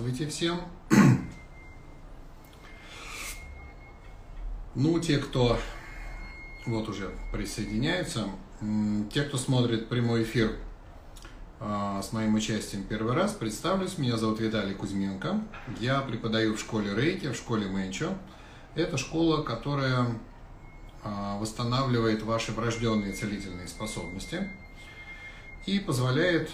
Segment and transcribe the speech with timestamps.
[0.00, 0.60] Здравствуйте всем.
[4.74, 5.58] Ну, те, кто
[6.64, 8.26] вот уже присоединяются,
[9.12, 10.56] те, кто смотрит прямой эфир
[11.58, 13.98] а, с моим участием первый раз, представлюсь.
[13.98, 15.38] Меня зовут Виталий Кузьменко.
[15.80, 18.16] Я преподаю в школе Рейки, в школе Мэнчо.
[18.76, 20.06] Это школа, которая
[21.02, 24.48] а, восстанавливает ваши врожденные целительные способности
[25.66, 26.50] и позволяет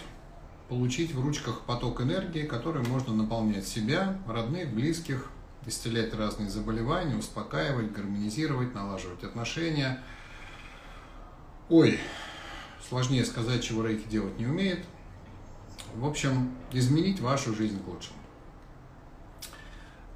[0.69, 5.31] получить в ручках поток энергии, который можно наполнять себя, родных, близких,
[5.65, 10.03] исцелять разные заболевания, успокаивать, гармонизировать, налаживать отношения.
[11.69, 11.99] Ой,
[12.89, 14.85] сложнее сказать, чего рейки делать не умеет.
[15.95, 18.19] В общем, изменить вашу жизнь к лучшему.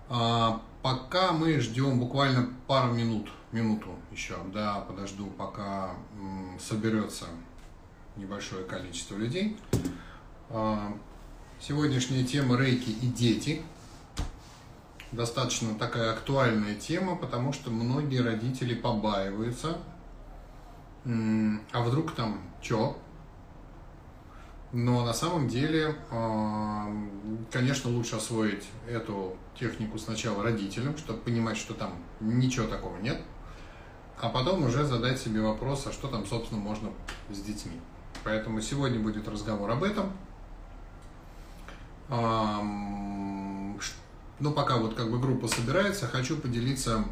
[0.08, 7.26] А, пока мы ждем буквально пару минут, минуту еще, да, подожду, пока м, соберется
[8.16, 9.56] небольшое количество людей.
[10.52, 10.92] А,
[11.60, 13.62] сегодняшняя тема рейки и дети.
[15.12, 19.78] Достаточно такая актуальная тема, потому что многие родители побаиваются.
[21.04, 22.96] А вдруг там чё?
[24.72, 26.88] Но на самом деле, а,
[27.52, 33.20] конечно, лучше освоить эту технику сначала родителям, чтобы понимать, что там ничего такого нет,
[34.20, 36.90] а потом уже задать себе вопрос, а что там, собственно, можно
[37.30, 37.80] с детьми.
[38.24, 40.12] Поэтому сегодня будет разговор об этом–
[42.10, 43.78] ну,
[44.54, 47.04] пока вот как бы группа собирается, хочу поделиться,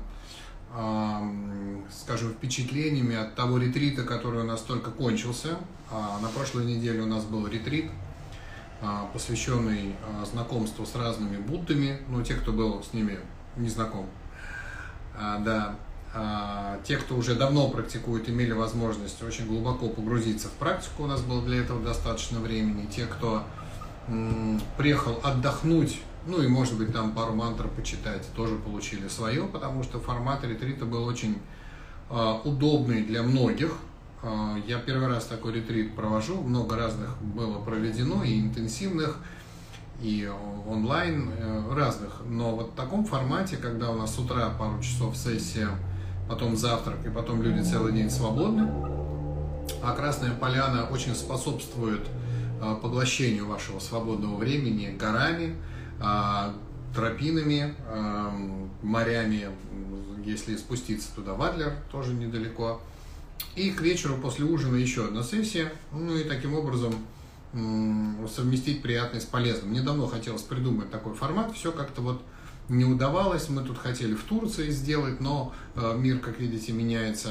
[1.90, 5.56] скажем, впечатлениями от того ретрита, который у нас только кончился.
[5.90, 7.90] А, на прошлой неделе у нас был ретрит,
[8.82, 13.18] а, посвященный а, знакомству с разными буддами, ну, те, кто был с ними
[13.56, 14.06] не знаком.
[15.18, 15.74] Да,
[16.84, 21.42] те, кто уже давно практикует, имели возможность очень глубоко погрузиться в практику, у нас было
[21.42, 22.86] для этого достаточно времени.
[22.86, 23.42] Те, кто
[24.76, 29.98] приехал отдохнуть, ну и, может быть, там пару мантр почитать, тоже получили свое, потому что
[29.98, 31.38] формат ретрита был очень
[32.10, 33.72] э, удобный для многих.
[34.22, 39.16] Э, я первый раз такой ретрит провожу, много разных было проведено, и интенсивных,
[40.02, 40.30] и
[40.66, 42.22] онлайн, э, разных.
[42.26, 45.68] Но вот в таком формате, когда у нас с утра пару часов сессия,
[46.28, 48.68] потом завтрак, и потом люди целый день свободны,
[49.82, 52.02] а Красная Поляна очень способствует
[52.82, 55.56] поглощению вашего свободного времени горами,
[56.00, 56.52] э,
[56.94, 58.30] тропинами, э,
[58.82, 59.48] морями,
[60.24, 62.80] если спуститься туда в Адлер, тоже недалеко.
[63.54, 66.94] И к вечеру после ужина еще одна сессия, ну и таким образом
[67.52, 69.70] совместить приятное с полезным.
[69.70, 72.22] Мне давно хотелось придумать такой формат, все как-то вот
[72.68, 73.48] не удавалось.
[73.48, 75.54] Мы тут хотели в Турции сделать, но
[75.96, 77.30] мир, как видите, меняется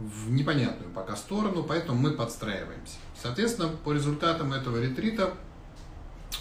[0.00, 2.96] в непонятную пока сторону, поэтому мы подстраиваемся.
[3.20, 5.34] Соответственно, по результатам этого ретрита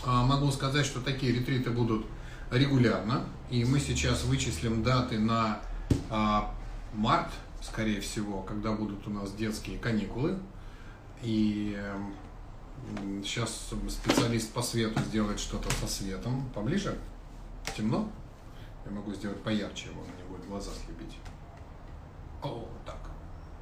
[0.06, 2.06] а, могу сказать, что такие ретриты будут
[2.52, 5.60] регулярно, и мы сейчас вычислим даты на
[6.10, 6.56] а,
[6.94, 7.32] март,
[7.62, 10.40] скорее всего, когда будут у нас детские каникулы.
[11.22, 11.78] И
[13.26, 16.50] сейчас специалист по свету сделает что-то со светом.
[16.56, 16.98] Поближе?
[17.76, 18.10] Темно?
[18.86, 21.18] Я могу сделать поярче, его не будет глаза слепить.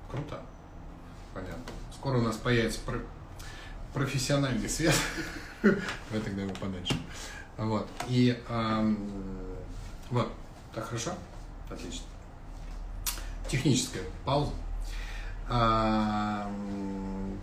[0.09, 0.39] Круто.
[1.33, 1.63] Понятно.
[1.93, 3.01] Скоро у нас появится про-
[3.93, 4.95] профессиональный свет.
[5.63, 6.97] Давай тогда его подальше.
[7.57, 7.87] Вот.
[8.07, 8.97] И эм,
[10.09, 10.31] вот.
[10.73, 11.11] Так хорошо?
[11.69, 12.05] Отлично.
[13.49, 14.51] Техническая пауза.
[15.49, 17.39] Эм,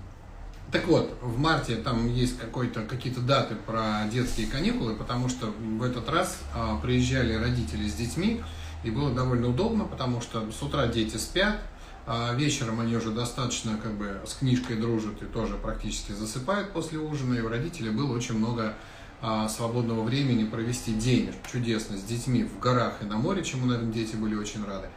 [0.70, 5.82] так вот, в марте там есть какой-то, какие-то даты про детские каникулы, потому что в
[5.82, 8.42] этот раз э, приезжали родители с детьми,
[8.82, 11.58] и было довольно удобно, потому что с утра дети спят,
[12.06, 16.98] а вечером они уже достаточно как бы с книжкой дружат и тоже практически засыпают после
[16.98, 17.34] ужина.
[17.34, 18.74] И у родителей было очень много
[19.22, 23.92] а, свободного времени провести день чудесно с детьми в горах и на море, чему, наверное,
[23.92, 24.88] дети были очень рады.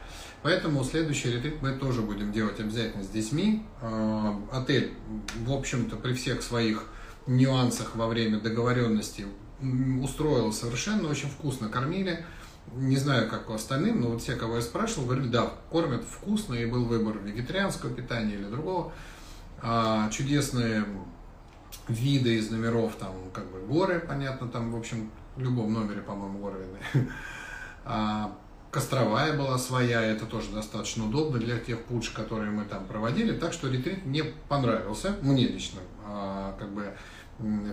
[0.44, 3.64] Поэтому следующий ретрит мы тоже будем делать обязательно с детьми.
[3.82, 4.94] А, отель,
[5.46, 6.84] в общем-то, при всех своих
[7.26, 9.26] нюансах во время договоренности
[10.02, 12.26] устроил совершенно, очень вкусно кормили
[12.76, 16.54] не знаю, как у остальным, но вот все, кого я спрашивал, говорили, да, кормят вкусно,
[16.54, 18.92] и был выбор вегетарианского питания или другого.
[19.62, 20.86] А, чудесные
[21.88, 26.40] виды из номеров, там, как бы горы, понятно, там, в общем, в любом номере, по-моему,
[26.40, 27.10] горы видны.
[27.90, 28.38] А,
[28.70, 33.54] Костровая была своя, это тоже достаточно удобно для тех путш, которые мы там проводили, так
[33.54, 36.94] что ретрит мне понравился, мне лично, а, как бы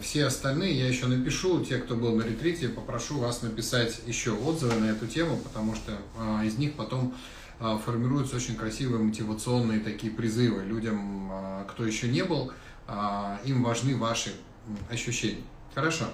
[0.02, 4.74] все остальные я еще напишу, те, кто был на ретрите, попрошу вас написать еще отзывы
[4.74, 7.14] на эту тему, потому что а, из них потом
[7.60, 12.52] а, формируются очень красивые мотивационные такие призывы людям, а, кто еще не был,
[13.46, 14.34] им важны ваши
[14.90, 15.40] ощущения.
[15.74, 16.04] Хорошо.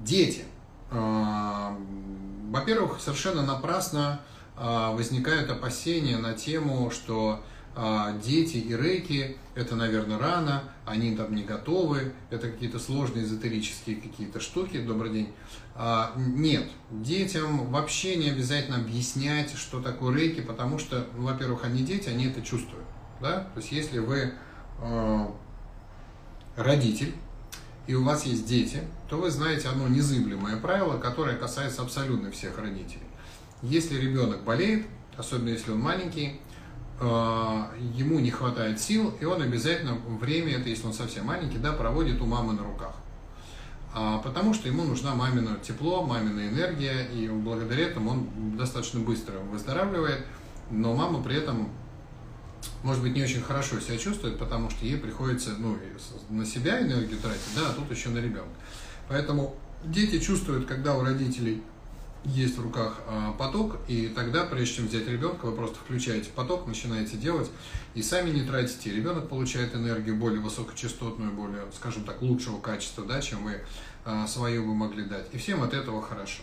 [0.00, 0.44] Дети.
[0.90, 4.20] Во-первых, совершенно напрасно
[4.54, 7.42] возникают опасения на тему, что
[7.80, 13.96] а, дети и рейки– это, наверное, рано, они там не готовы, это какие-то сложные эзотерические
[13.96, 15.32] какие-то штуки, добрый день.
[16.16, 22.08] Нет, детям вообще не обязательно объяснять, что такое рейки, потому что, ну, во-первых, они дети,
[22.08, 22.84] они это чувствуют.
[23.20, 23.48] Да?
[23.54, 24.32] То есть, если вы
[26.56, 27.14] родитель,
[27.86, 32.58] и у вас есть дети, то вы знаете одно незыблемое правило, которое касается абсолютно всех
[32.58, 33.06] родителей.
[33.62, 34.84] Если ребенок болеет,
[35.16, 36.38] особенно если он маленький, э,
[37.00, 42.20] ему не хватает сил, и он обязательно время, это если он совсем маленький, да, проводит
[42.20, 42.94] у мамы на руках.
[43.94, 49.38] А, потому что ему нужна мамина тепло, мамина энергия, и благодаря этому он достаточно быстро
[49.38, 50.26] выздоравливает,
[50.70, 51.68] но мама при этом
[52.82, 55.78] может быть, не очень хорошо себя чувствует, потому что ей приходится ну,
[56.30, 58.48] на себя энергию тратить, да, а тут еще на ребенка.
[59.08, 59.54] Поэтому
[59.84, 61.62] дети чувствуют, когда у родителей
[62.28, 66.66] есть в руках а, поток, и тогда, прежде чем взять ребенка, вы просто включаете поток,
[66.66, 67.50] начинаете делать,
[67.94, 68.90] и сами не тратите.
[68.92, 73.60] Ребенок получает энергию более высокочастотную, более, скажем так, лучшего качества, да, чем вы
[74.04, 75.26] а, свою бы могли дать.
[75.32, 76.42] И всем от этого хорошо.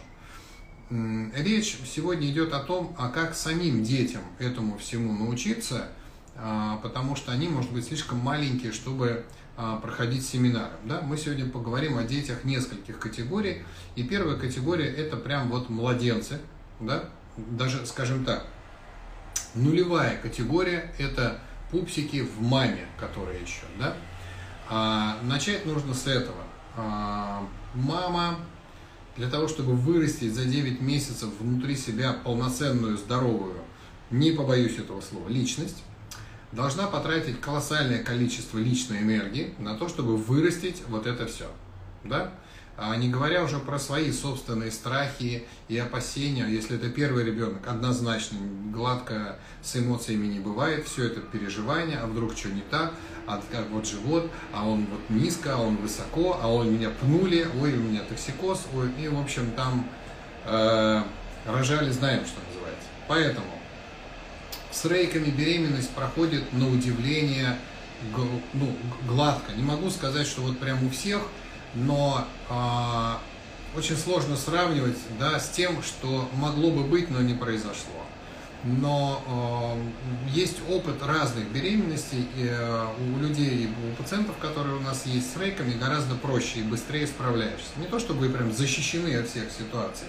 [0.89, 5.89] Речь сегодня идет о том, а как самим детям этому всему научиться–
[6.37, 10.73] а, потому что они, может быть, слишком маленькие, чтобы проходить семинары.
[10.83, 11.01] Да?
[11.01, 13.63] Мы сегодня поговорим о детях нескольких категорий.
[13.95, 16.39] И первая категория– это прям вот младенцы.
[16.79, 17.05] Да?
[17.37, 18.45] Даже, скажем так,
[19.53, 21.39] нулевая категория– это
[21.71, 23.63] пупсики в маме, которые еще.
[23.79, 23.95] Да?
[24.69, 26.43] А, начать нужно с этого.
[26.75, 28.37] А, мама
[29.15, 33.55] для того, чтобы вырастить за 9 месяцев внутри себя полноценную, здоровую,
[34.11, 35.83] не побоюсь этого слова, личность,
[36.51, 41.49] должна потратить колоссальное количество личной энергии на то, чтобы вырастить вот это все.
[42.03, 42.31] Да?
[42.77, 48.37] А не говоря уже про свои собственные страхи и опасения, если это первый ребенок, однозначно
[48.73, 52.93] гладко с эмоциями не бывает, все это переживание, а вдруг что не так,
[53.27, 57.47] а как вот живот, а он вот низко, а он высоко, а он меня пнули,
[57.61, 59.87] ой, у меня токсикоз, ой, и в общем там
[60.43, 61.01] э,
[61.45, 62.89] рожали, знаем, что называется.
[63.07, 63.47] Поэтому
[64.75, 67.57] с рейками беременность проходит на удивление
[68.53, 68.75] ну,
[69.07, 69.53] гладко.
[69.53, 71.21] Не могу сказать, что вот прям у всех,
[71.75, 73.21] но а,
[73.75, 78.03] очень сложно сравнивать да, с тем, что могло бы быть, но не произошло.
[78.63, 79.77] Но
[80.25, 85.37] э, есть опыт разных беременностей э, у людей, у пациентов, которые у нас есть с
[85.37, 87.67] рейками, гораздо проще и быстрее справляешься.
[87.77, 90.07] Не то, чтобы вы прям защищены от всех ситуаций.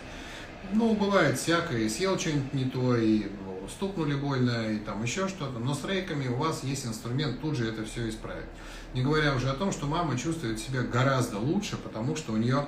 [0.73, 3.27] Ну, бывает всякое, съел что-нибудь не то, и
[3.69, 7.69] стукнули больно и там еще что-то, но с рейками у вас есть инструмент тут же
[7.69, 8.47] это все исправить.
[8.95, 12.67] Не говоря уже о том, что мама чувствует себя гораздо лучше, потому что у нее,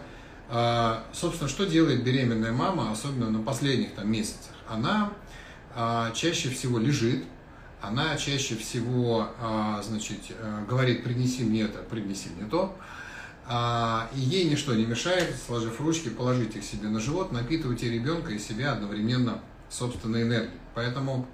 [0.49, 4.53] а, собственно, что делает беременная мама, особенно на последних там месяцах?
[4.69, 5.13] Она
[5.75, 7.25] а, чаще всего лежит,
[7.81, 12.77] она чаще всего, а, значит, э, говорит, принеси мне это, принеси мне то,
[14.15, 18.39] и ей ничто не мешает, сложив ручки, положить их себе на живот, напитывайте ребенка и
[18.39, 20.59] себя одновременно собственной энергии.
[20.75, 21.27] Поэтому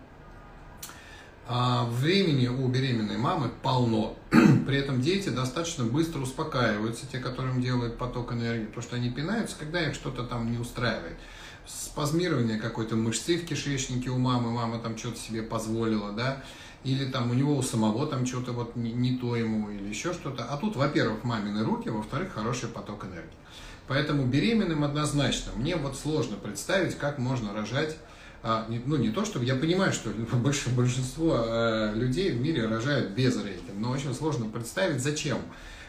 [1.47, 4.17] а, времени у беременной мамы полно.
[4.67, 9.57] При этом дети достаточно быстро успокаиваются, те, которым делают поток энергии, потому что они пинаются,
[9.59, 11.19] когда их что-то там не устраивает.
[11.67, 16.43] Спазмирование какой-то мышцы в кишечнике у мамы, мама там что-то себе позволила, да,
[16.83, 20.15] или там у него у самого там что-то вот не, не то ему, или еще
[20.15, 20.45] что-то.
[20.45, 23.31] А тут, во-первых, мамины руки, во-вторых, хороший поток энергии.
[23.87, 25.53] Поэтому беременным однозначно.
[25.57, 27.97] Мне вот сложно представить, как можно рожать
[28.47, 30.11] а, ну не то, чтобы я понимаю, что
[30.77, 35.39] большинство э, людей в мире рожают без рейки, но очень сложно представить, зачем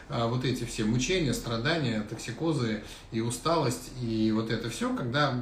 [0.08, 2.82] а, вот эти все мучения, страдания, токсикозы
[3.12, 5.38] и усталость, и вот это все, когда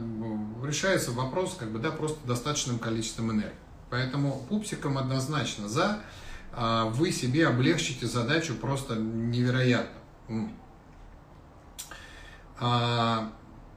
[0.65, 3.55] решается вопрос, как бы, да, просто достаточным количеством энергии.
[3.91, 6.01] Поэтому пупсиком однозначно за,
[6.53, 10.01] а, вы себе облегчите задачу просто невероятно.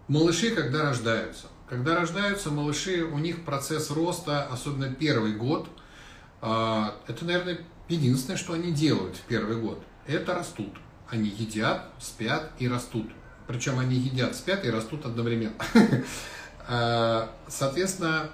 [0.07, 5.69] Малыши, когда рождаются, когда рождаются малыши, у них процесс роста, особенно первый год,
[6.41, 7.59] а, это, наверное,
[7.89, 9.83] единственное, что они делают в первый год.
[10.05, 10.73] Это растут.
[11.09, 13.09] Они едят, спят и растут.
[13.47, 15.55] Причем они едят, спят и растут одновременно.
[16.69, 18.29] А, соответственно,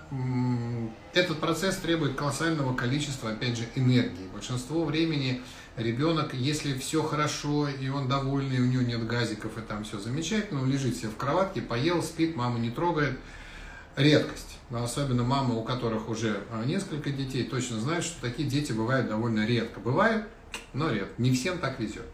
[1.14, 4.28] этот процесс требует колоссального количества, опять же, энергии.
[4.34, 5.42] Большинство времени
[5.78, 10.62] ребенок, если все хорошо, и он довольный, у него нет газиков, и там все замечательно,
[10.62, 13.20] он лежит себе в кроватке, поел, спит, мама не трогает.
[13.96, 14.58] Редкость.
[14.72, 19.08] Но особенно мамы, у которых уже а, несколько детей, точно знают, что такие дети бывают
[19.08, 19.80] довольно редко.
[19.80, 20.26] Бывает,
[20.74, 21.14] но редко.
[21.22, 22.08] Не всем так везет.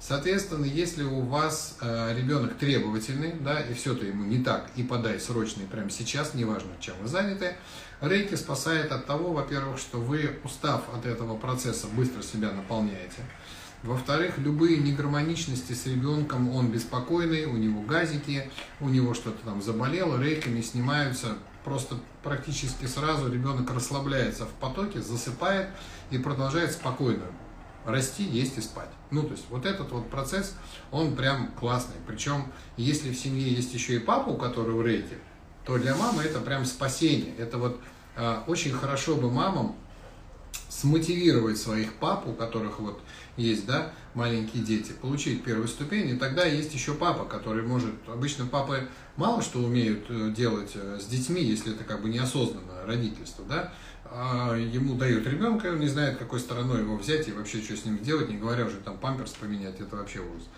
[0.00, 5.20] Соответственно, если у вас э, ребенок требовательный, да, и все-то ему не так, и подай
[5.20, 7.54] срочно, и прямо сейчас, неважно, чем вы заняты,
[8.00, 13.22] рейки спасает от того, во-первых, что вы, устав от этого процесса, быстро себя наполняете.
[13.82, 20.18] Во-вторых, любые негармоничности с ребенком, он беспокойный, у него газики, у него что-то там заболело,
[20.18, 25.68] рейками снимаются просто практически сразу, ребенок расслабляется в потоке, засыпает
[26.10, 27.24] и продолжает спокойно
[27.84, 28.90] расти, есть и спать.
[29.10, 30.54] Ну, то есть вот этот вот процесс,
[30.90, 31.96] он прям классный.
[32.06, 35.18] Причем, если в семье есть еще и папа, у которого рейки,
[35.64, 37.34] то для мамы это прям спасение.
[37.36, 37.80] Это вот
[38.16, 39.76] э, очень хорошо бы мамам
[40.68, 43.00] смотивировать своих пап, у которых вот
[43.36, 48.46] есть, да, маленькие дети, получить первую ступень, и тогда есть еще папа, который может, обычно
[48.46, 53.44] папы мало что умеют э, делать э, с детьми, если это как бы неосознанное родительство,
[53.44, 53.72] да,
[54.12, 57.84] а ему дают ребенка, он не знает, какой стороной его взять и вообще что с
[57.84, 60.48] ним делать, не говоря уже там памперс поменять, это вообще ужас.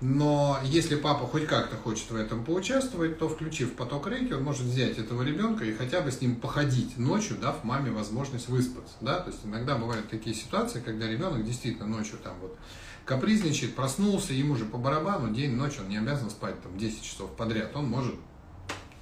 [0.00, 4.62] Но если папа хоть как-то хочет в этом поучаствовать, то включив поток рейки, он может
[4.62, 8.94] взять этого ребенка и хотя бы с ним походить ночью, дав маме возможность выспаться.
[9.00, 9.20] Да?
[9.20, 12.56] То есть иногда бывают такие ситуации, когда ребенок действительно ночью там вот
[13.04, 17.30] капризничает, проснулся, ему же по барабану, день, ночь, он не обязан спать там 10 часов
[17.36, 18.16] подряд, он может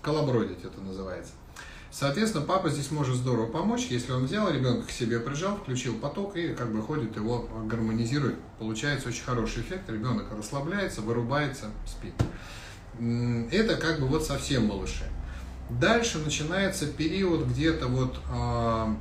[0.02, 1.33] колобродить, это называется.
[1.92, 6.37] Соответственно, папа здесь может здорово помочь, если он взял ребенка к себе, прижал, включил поток
[6.37, 8.37] и как бы ходит его гармонизирует.
[8.61, 12.14] Получается очень хороший эффект, ребенок расслабляется, вырубается, спит.
[13.52, 15.04] Это как бы вот совсем малыши.
[15.68, 18.97] Дальше начинается период где-то вот, а,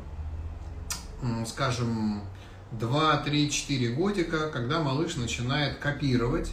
[1.47, 2.21] скажем,
[2.71, 6.51] 2, 3, 4 годика, когда малыш начинает копировать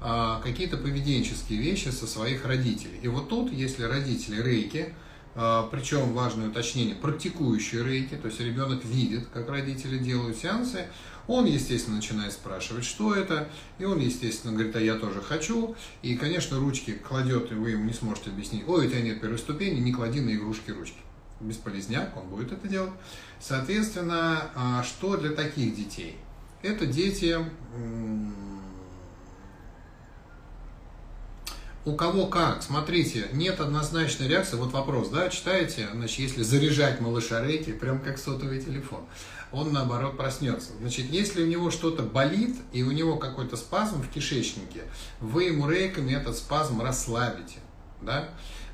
[0.00, 3.00] а, какие-то поведенческие вещи со своих родителей.
[3.02, 5.03] И вот тут, если родители рейки, а,
[5.34, 10.86] причем важное уточнение, практикующие рейки, то есть ребенок видит, как родители делают сеансы,
[11.26, 13.48] он, естественно, начинает спрашивать, что это,
[13.78, 17.84] и он, естественно, говорит, а я тоже хочу, и, конечно, ручки кладет, и вы ему
[17.84, 20.98] не сможете объяснить, ой, у тебя нет первой ступени, не клади на игрушки ручки.
[21.40, 22.92] Бесполезняк, он будет это делать.
[23.40, 26.16] Соответственно, а, что для таких детей?
[26.62, 27.36] Это дети
[31.84, 34.56] у кого как, смотрите, нет однозначной реакции.
[34.56, 39.04] Вот вопрос, да, читаете, значит, если заряжать малыша рейки, прям как сотовый телефон,
[39.52, 40.70] он наоборот проснется.
[40.80, 44.82] Значит, если у него что-то болит и у него какой-то спазм в кишечнике,
[45.20, 47.58] вы ему рейками этот спазм расслабите,
[48.00, 48.30] да.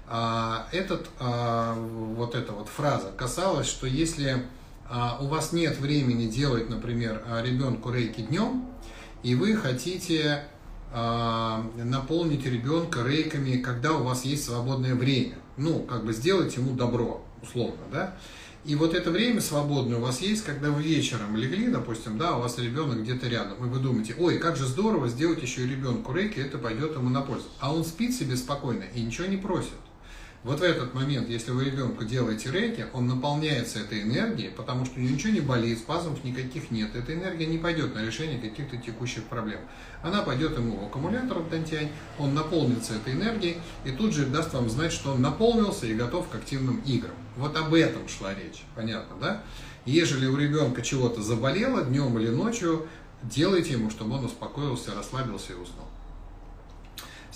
[0.07, 4.45] А, этот, а, вот эта вот фраза касалась, что если
[4.88, 8.67] а, у вас нет времени делать, например, ребенку рейки днем,
[9.23, 10.45] и вы хотите
[10.93, 15.37] а, наполнить ребенка рейками, когда у вас есть свободное время.
[15.57, 18.17] Ну, как бы сделать ему добро, условно, да.
[18.65, 22.41] И вот это время свободное у вас есть, когда вы вечером легли, допустим, да, у
[22.41, 26.13] вас ребенок где-то рядом, и вы думаете, ой, как же здорово сделать еще и ребенку
[26.13, 27.47] рейки, это пойдет ему на пользу.
[27.59, 29.71] А он спит себе спокойно и ничего не просит.
[30.43, 34.99] Вот в этот момент, если вы ребенку делаете рейки, он наполняется этой энергией, потому что
[34.99, 36.97] ничего не болит, спазмов никаких нет.
[36.97, 39.61] Эта энергия не пойдет на решение каких-то текущих проблем.
[40.03, 44.55] Она пойдет ему в аккумулятор в Дантянь, он наполнится этой энергией и тут же даст
[44.55, 47.15] вам знать, что он наполнился и готов к активным играм.
[47.37, 49.43] Вот об этом шла речь, понятно, да?
[49.85, 52.87] Ежели у ребенка чего-то заболело днем или ночью,
[53.23, 55.90] делайте ему, чтобы он успокоился, расслабился и уснул.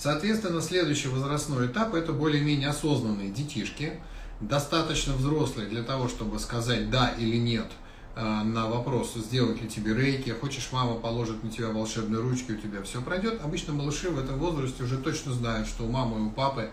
[0.05, 3.95] Соответственно, следующий возрастной этап– это более-менее осознанные детишки,
[4.39, 7.73] достаточно взрослые для того, чтобы сказать «да» или «нет»
[8.15, 12.57] э, на вопрос, сделать ли тебе рейки, хочешь, мама положит на тебя волшебные ручки, у
[12.57, 13.41] тебя все пройдет.
[13.43, 16.69] Обычно малыши в этом возрасте уже точно знают, что у мамы и у папы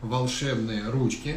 [0.00, 1.36] волшебные ручки,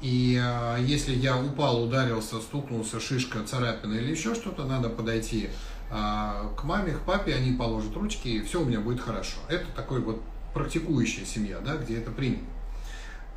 [0.00, 5.50] и э, если я упал, ударился, стукнулся, шишка, царапина или еще что-то, надо подойти
[5.90, 9.36] э, к маме, к папе, они положат ручки, и все у меня будет хорошо.
[9.50, 10.22] Это такой вот
[10.54, 12.44] практикующая семья, да, где это принято.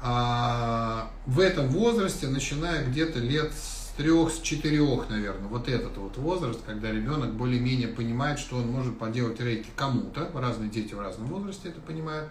[0.01, 6.17] А в этом возрасте, начиная где-то лет с трех, с четырех, наверное, вот этот вот
[6.17, 11.27] возраст, когда ребенок более-менее понимает, что он может поделать рейки кому-то, разные дети в разном
[11.27, 12.29] возрасте это понимают,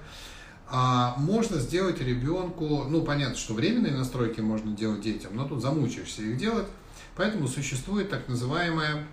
[0.69, 6.23] а можно сделать ребенку, ну, понятно, что временные настройки можно делать детям, но тут замучаешься
[6.23, 6.67] их делать,
[7.17, 9.07] поэтому существует так называемая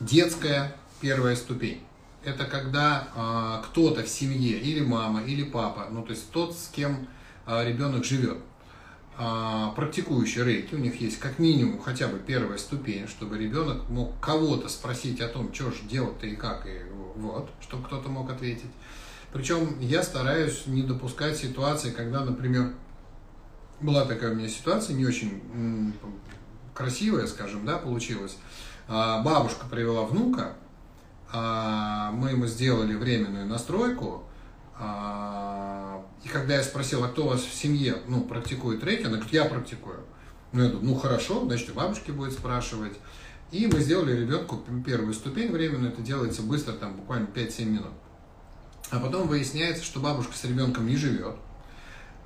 [0.00, 1.85] детская первая ступень
[2.26, 6.68] это когда э, кто-то в семье, или мама, или папа, ну то есть тот, с
[6.74, 7.06] кем
[7.46, 8.38] э, ребенок живет,
[9.16, 14.18] э, практикующий рейки, у них есть как минимум хотя бы первая ступень, чтобы ребенок мог
[14.18, 16.82] кого-то спросить о том, что же делать-то и как, и
[17.14, 18.72] вот, чтобы кто-то мог ответить.
[19.32, 22.72] Причем я стараюсь не допускать ситуации, когда, например,
[23.80, 25.92] была такая у меня ситуация, не очень
[26.74, 28.36] красивая, скажем, да, получилась.
[28.88, 30.65] Бабушка привела внука, а,
[31.32, 34.26] мы ему сделали временную настройку,
[34.78, 39.16] а, и когда я спросил, а кто у вас в семье ну, практикует рейки, она
[39.16, 40.00] говорит, я практикую.
[40.52, 42.94] Ну, я думаю, ну хорошо, значит, бабушки будет спрашивать.
[43.52, 47.92] И мы сделали ребенку первую ступень временную, это делается быстро, там буквально 5-7 минут.
[48.90, 51.36] А потом выясняется, что бабушка с ребенком не живет.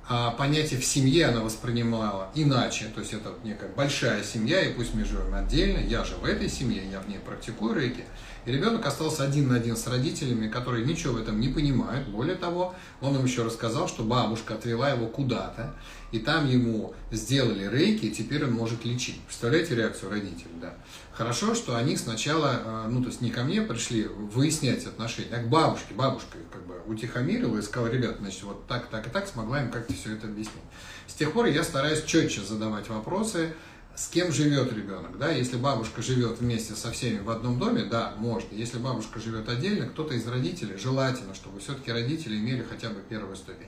[0.09, 4.93] А понятие в семье она воспринимала иначе, то есть это некая большая семья, и пусть
[4.93, 8.03] мы живем отдельно, я же в этой семье, я в ней практикую рейки,
[8.45, 12.07] и ребенок остался один на один с родителями, которые ничего в этом не понимают.
[12.07, 15.73] Более того, он им еще рассказал, что бабушка отвела его куда-то,
[16.11, 19.21] и там ему сделали рейки, и теперь он может лечить.
[19.21, 20.73] Представляете реакцию родителей, да?
[21.13, 25.43] Хорошо, что они сначала, э, ну, то есть не ко мне пришли выяснять отношения, а
[25.43, 25.93] к бабушке.
[25.93, 29.71] Бабушка как бы утихомирила и сказала, ребят, значит, вот так, так и так смогла им
[29.71, 30.63] как-то все это объяснить.
[31.07, 33.53] С тех пор я стараюсь четче задавать вопросы,
[33.95, 38.13] с кем живет ребенок, да, если бабушка живет вместе со всеми в одном доме, да,
[38.17, 38.55] можно.
[38.55, 43.35] Если бабушка живет отдельно, кто-то из родителей, желательно, чтобы все-таки родители имели хотя бы первую
[43.35, 43.67] ступень.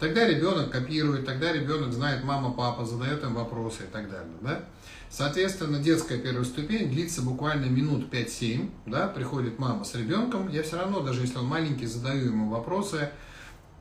[0.00, 4.64] Тогда ребенок копирует, тогда ребенок знает мама, папа, задает им вопросы и так далее, да.
[5.10, 10.76] Соответственно, детская первая ступень длится буквально минут 5-7, да, приходит мама с ребенком, я все
[10.76, 13.10] равно, даже если он маленький, задаю ему вопросы,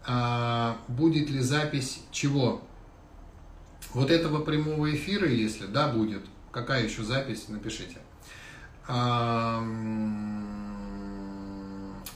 [0.06, 2.62] а, будет ли запись чего,
[3.94, 6.22] вот этого прямого эфира, если да, будет,
[6.52, 7.98] какая еще запись, напишите.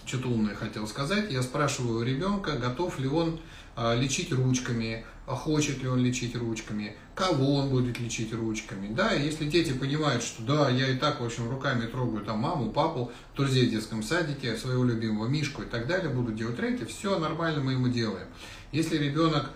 [0.06, 1.32] Что-то умное хотел сказать.
[1.32, 3.40] Я спрашиваю ребенка, готов ли он
[3.76, 8.94] а, лечить ручками, а хочет ли он лечить ручками, кого он будет лечить ручками.
[8.94, 12.72] Да, если дети понимают, что да, я и так, в общем, руками трогаю там маму,
[12.72, 17.18] папу, друзей в детском садике, своего любимого Мишку и так далее, буду делать рейки, все
[17.18, 18.28] нормально мы ему делаем.
[18.72, 19.54] Если ребенок а,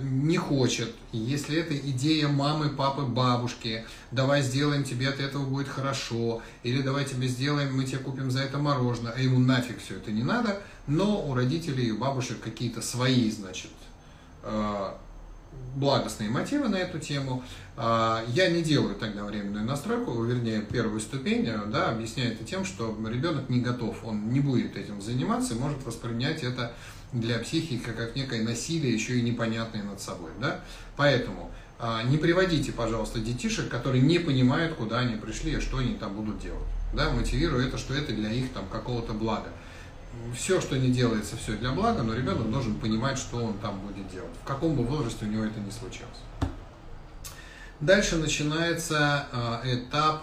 [0.00, 6.40] не хочет, если это идея мамы, папы, бабушки, давай сделаем тебе от этого будет хорошо,
[6.62, 10.12] или давай тебе сделаем, мы тебе купим за это мороженое, а ему нафиг все это
[10.12, 13.72] не надо, но у родителей и у бабушек какие-то свои, значит,
[14.44, 15.00] а,
[15.74, 17.42] благостные мотивы на эту тему.
[17.76, 22.96] А, я не делаю тогда временную настройку, вернее, первую ступень, да, объясняю это тем, что
[23.08, 26.72] ребенок не готов, он не будет этим заниматься и может воспринять это
[27.14, 30.30] для психики как некое насилие, еще и непонятное над собой.
[30.40, 30.60] Да?
[30.96, 35.94] Поэтому а, не приводите, пожалуйста, детишек, которые не понимают, куда они пришли и что они
[35.94, 36.66] там будут делать.
[36.92, 37.10] Да?
[37.10, 39.48] Мотивируя это, что это для их там какого-то блага.
[40.36, 44.08] Все, что не делается, все для блага, но ребенок должен понимать, что он там будет
[44.10, 44.30] делать.
[44.42, 46.18] В каком бы возрасте у него это не случалось.
[47.80, 49.26] Дальше начинается
[49.64, 50.22] э, этап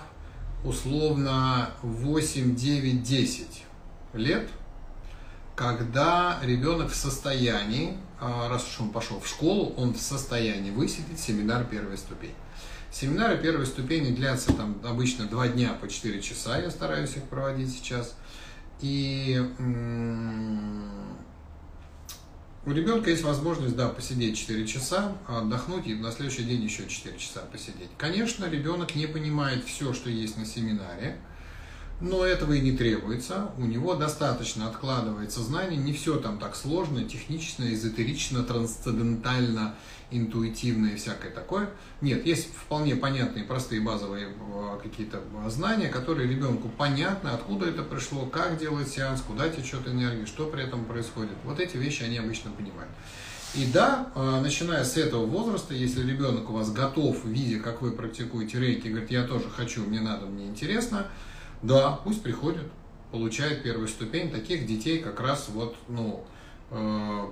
[0.63, 3.63] условно 8, 9, 10
[4.13, 4.49] лет–
[5.55, 11.19] когда ребенок в состоянии, а, раз уж он пошел в школу, он в состоянии высидеть
[11.19, 12.35] семинар первой ступени.
[12.91, 17.71] Семинары первой ступени длятся там обычно два дня по 4 часа, я стараюсь их проводить
[17.71, 18.15] сейчас.
[18.81, 19.41] И
[22.65, 27.17] у ребенка есть возможность, да, посидеть 4 часа, отдохнуть и на следующий день еще 4
[27.17, 27.89] часа посидеть.
[27.97, 31.17] Конечно, ребенок не понимает все, что есть на семинаре,
[32.01, 33.51] но этого и не требуется.
[33.57, 35.77] У него достаточно откладывается знание.
[35.77, 39.75] Не все там так сложно, технично, эзотерично, трансцендентально,
[40.09, 41.69] интуитивно и всякое такое.
[42.01, 48.25] Нет, есть вполне понятные, простые базовые э, какие-то знания, которые ребенку понятны, откуда это пришло,
[48.25, 51.37] как делать сеанс, куда течет энергия, что при этом происходит.
[51.45, 52.91] Вот эти вещи они обычно понимают.
[53.53, 57.91] И да, э, начиная с этого возраста, если ребенок у вас готов, видя, как вы
[57.91, 61.05] практикуете рейки, говорит, я тоже хочу, мне надо, мне интересно–
[61.61, 62.65] да, пусть приходят,
[63.11, 64.31] получают первую ступень.
[64.31, 66.23] Таких детей как раз вот, ну,
[66.71, 67.27] э,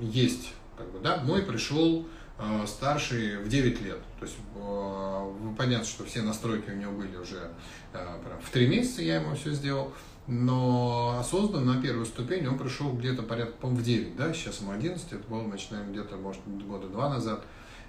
[0.00, 0.52] есть.
[0.76, 1.18] Как бы, да?
[1.18, 2.06] Мой пришел
[2.38, 3.98] э, старший в 9 лет.
[4.20, 7.50] То есть э, понятно, что все настройки у него были уже
[7.92, 9.92] э, прям в 3 месяца я ему все сделал.
[10.28, 14.72] Но осознанно на первую ступень он пришел где-то порядка, по в 9, да, сейчас ему
[14.72, 17.42] 11, это было, значит, наверное, где-то, может, года два назад,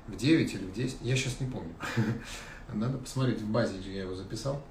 [0.08, 1.74] в 9 или в 10, я сейчас не помню.
[2.74, 4.64] Надо посмотреть, в базе я его записал.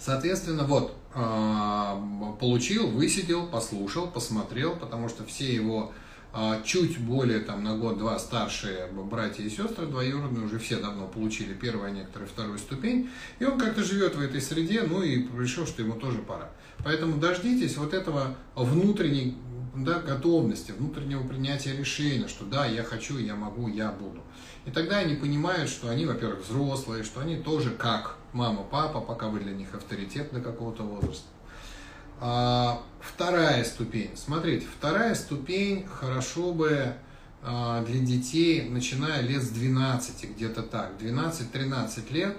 [0.00, 2.02] Соответственно, вот, а,
[2.40, 5.92] получил, высидел, послушал, посмотрел, потому что все его
[6.32, 11.52] а, чуть более там на год-два старшие братья и сестры двоюродные уже все давно получили
[11.52, 13.10] первую, некоторые вторую ступень,
[13.40, 16.50] и он как-то живет в этой среде, ну и решил, что ему тоже пора.
[16.82, 19.36] Поэтому дождитесь вот этого внутренней
[19.74, 24.22] да, готовности, внутреннего принятия решения, что да, я хочу, я могу, я буду.
[24.66, 29.28] И тогда они понимают, что они, во-первых, взрослые, что они тоже как мама, папа, пока
[29.28, 31.26] вы для них авторитет до какого-то возраста.
[32.20, 34.10] А, вторая ступень.
[34.14, 36.94] Смотрите, вторая ступень хорошо бы
[37.42, 42.36] а, для детей, начиная лет с 12, где-то так, 12-13 лет,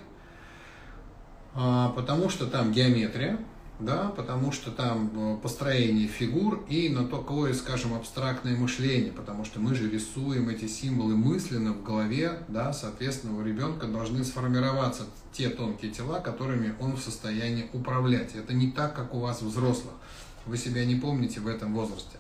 [1.56, 3.40] а, потому что там геометрия,
[3.82, 9.60] да, потому что там э, построение фигур и на такое, скажем, абстрактное мышление, потому что
[9.60, 15.50] мы же рисуем эти символы мысленно в голове, да, соответственно, у ребенка должны сформироваться те
[15.50, 18.36] тонкие тела, которыми он в состоянии управлять.
[18.36, 19.94] Это не так, как у вас взрослых.
[20.46, 22.18] Вы себя не помните в этом возрасте.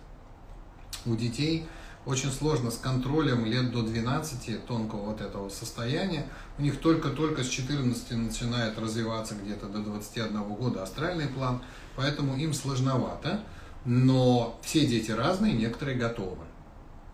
[1.05, 1.65] У детей
[2.05, 6.25] очень сложно с контролем лет до 12 тонкого вот этого состояния.
[6.57, 11.61] У них только-только с 14 начинает развиваться где-то до 21 года астральный план,
[11.95, 13.43] поэтому им сложновато.
[13.85, 16.43] Но все дети разные, некоторые готовы.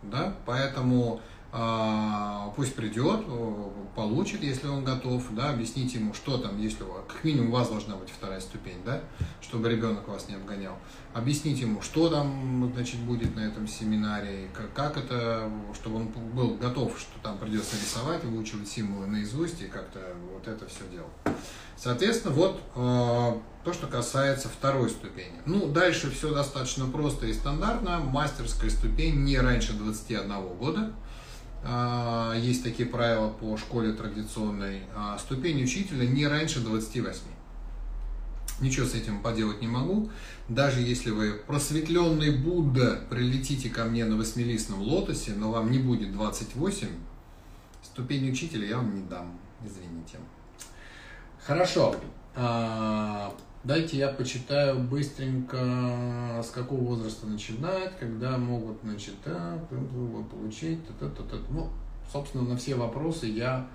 [0.02, 0.34] Да?
[0.46, 1.20] Поэтому
[1.50, 3.24] пусть придет,
[3.94, 7.52] получит, если он готов, да, объясните ему, что там, если у вас, как минимум у
[7.52, 9.00] вас должна быть вторая ступень, да,
[9.40, 10.76] чтобы ребенок вас не обгонял.
[11.14, 16.54] Объясните ему, что там, значит, будет на этом семинаре, как, как это, чтобы он был
[16.56, 20.00] готов, что там придется рисовать, выучивать символы наизусть и как-то
[20.32, 21.38] вот это все делать.
[21.76, 25.40] Соответственно, вот э, то, что касается второй ступени.
[25.46, 28.00] Ну, дальше все достаточно просто и стандартно.
[28.00, 30.92] Мастерская ступень не раньше 21 года.
[31.64, 37.22] А, есть такие правила по школе традиционной, а, ступень учителя не раньше 28.
[38.60, 40.10] Ничего с этим поделать не могу.
[40.48, 46.12] Даже если вы просветленный Будда прилетите ко мне на восьмилистном лотосе, но вам не будет
[46.12, 46.88] 28,
[47.82, 49.38] ступень учителя я вам не дам.
[49.64, 50.18] Извините.
[51.44, 51.94] Хорошо.
[53.68, 59.58] Дайте я почитаю быстренько, с какого возраста начинать, когда могут, значит, да,
[60.30, 61.44] получить, та -та -та -та.
[61.50, 61.68] ну,
[62.10, 63.68] собственно, на все вопросы я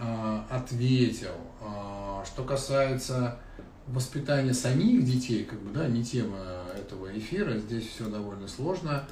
[0.00, 1.36] э, ответил.
[1.60, 3.38] Э, что касается
[3.86, 9.04] воспитания самих детей, как бы, да, не тема этого эфира, здесь все довольно сложно.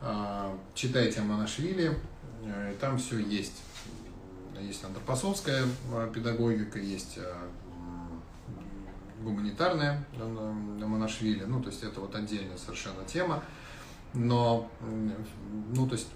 [0.00, 1.98] Э, читайте о Монашвили,
[2.44, 3.64] э, там все есть.
[4.60, 5.64] Есть антропосовская
[6.14, 7.18] педагогика, есть
[9.22, 13.42] гуманитарная на Монашвили, ну, то есть это вот отдельная совершенно тема,
[14.14, 14.70] но,
[15.74, 16.08] ну, то есть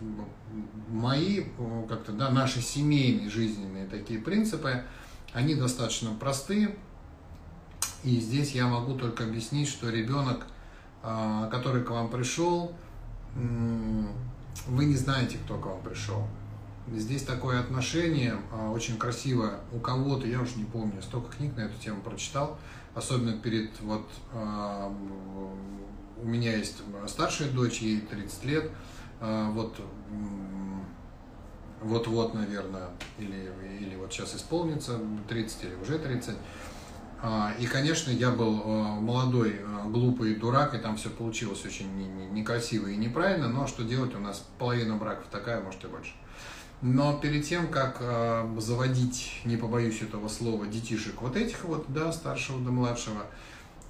[0.88, 1.44] мои,
[1.88, 4.84] как-то, да, наши семейные жизненные такие принципы,
[5.32, 6.76] они достаточно простые,
[8.04, 10.46] и здесь я могу только объяснить, что ребенок,
[11.02, 12.72] а, который к вам пришел,
[13.34, 16.26] вы не знаете, кто к вам пришел.
[16.88, 21.62] Здесь такое отношение а, очень красиво у кого-то, я уже не помню, столько книг на
[21.62, 22.58] эту тему прочитал,
[22.94, 24.90] особенно перед вот э,
[26.20, 28.70] у меня есть старшая дочь, ей 30 лет,
[29.20, 29.80] э, вот
[31.80, 36.36] вот-вот, наверное, или, или вот сейчас исполнится 30 или уже 30.
[37.22, 38.52] А, и, конечно, я был
[39.00, 41.88] молодой, глупый дурак, и там все получилось очень
[42.32, 46.12] некрасиво и неправильно, но что делать, у нас половина браков такая, может и больше.
[46.82, 52.12] Но перед тем, как э, заводить, не побоюсь этого слова, детишек вот этих вот, да,
[52.12, 53.26] старшего до младшего,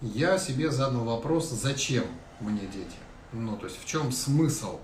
[0.02, 2.04] я себе задал вопрос, зачем
[2.40, 2.96] мне дети?
[3.32, 4.78] Ну, то есть в чем смысл?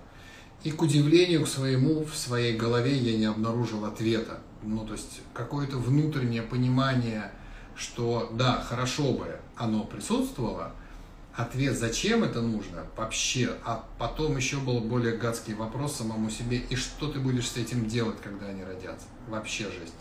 [0.65, 4.41] И к удивлению к своему, в своей голове я не обнаружил ответа.
[4.63, 7.31] Ну, то есть какое-то внутреннее понимание,
[7.77, 10.73] что да, хорошо бы оно присутствовало,
[11.39, 16.75] ответ, зачем это нужно вообще, а потом еще был более гадский вопрос самому себе, и
[16.75, 19.07] что ты будешь с этим делать, когда они родятся?
[19.29, 19.95] Вообще жесть.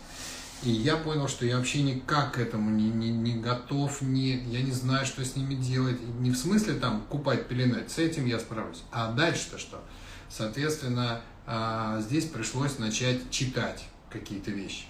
[0.64, 4.62] И я понял, что я вообще никак к этому не, не, не готов, не, я
[4.62, 6.00] не знаю, что с ними делать.
[6.18, 8.82] Не в смысле там купать, пеленать, с этим я справлюсь.
[8.90, 9.80] А дальше-то что?
[10.28, 14.86] Соответственно, а, здесь пришлось начать читать какие-то вещи.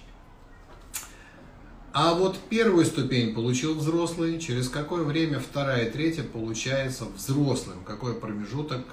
[1.91, 8.13] А вот первую ступень получил взрослый, через какое время вторая и третья получается взрослым, какой
[8.13, 8.85] промежуток,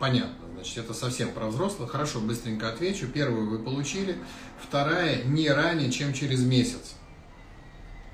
[0.00, 4.16] понятно, значит это совсем про взрослых, хорошо, быстренько отвечу, первую вы получили,
[4.60, 6.94] вторая не ранее, чем через месяц.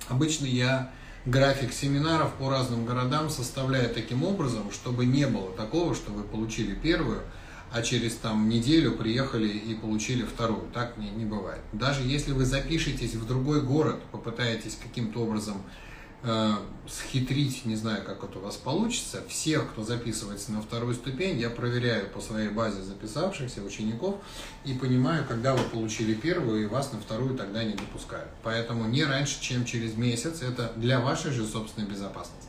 [0.09, 0.93] Обычно я
[1.25, 6.75] график семинаров по разным городам составляю таким образом, чтобы не было такого, что вы получили
[6.75, 7.23] первую,
[7.73, 10.69] а через там неделю приехали и получили вторую.
[10.73, 11.61] Так не, не бывает.
[11.73, 15.63] Даже если вы запишетесь в другой город, попытаетесь каким-то образом
[16.23, 16.53] э,
[16.89, 21.51] схитрить, не знаю, как это у вас получится, всех, кто записывается на вторую ступень, я
[21.51, 24.17] проверяю по своей базе записавшихся учеников
[24.65, 28.31] и понимаю, когда вы получили первую, и вас на вторую тогда не допускают.
[28.43, 32.49] Поэтому не раньше, чем через месяц, это для вашей же собственной безопасности.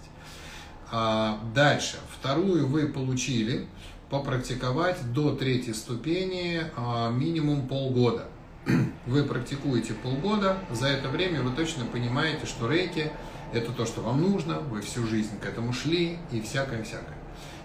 [0.92, 3.68] А дальше, вторую вы получили,
[4.10, 8.28] попрактиковать до третьей ступени а, минимум полгода.
[9.06, 13.12] Вы практикуете полгода, за это время вы точно понимаете, что рейки–
[13.54, 17.18] это то, что вам нужно, вы всю жизнь к этому шли и всякое-всякое.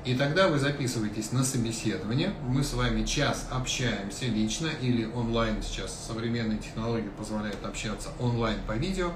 [0.05, 6.07] И тогда вы записываетесь на собеседование, мы с вами час общаемся лично или онлайн, сейчас
[6.07, 9.13] современные технологии позволяют общаться онлайн по видео,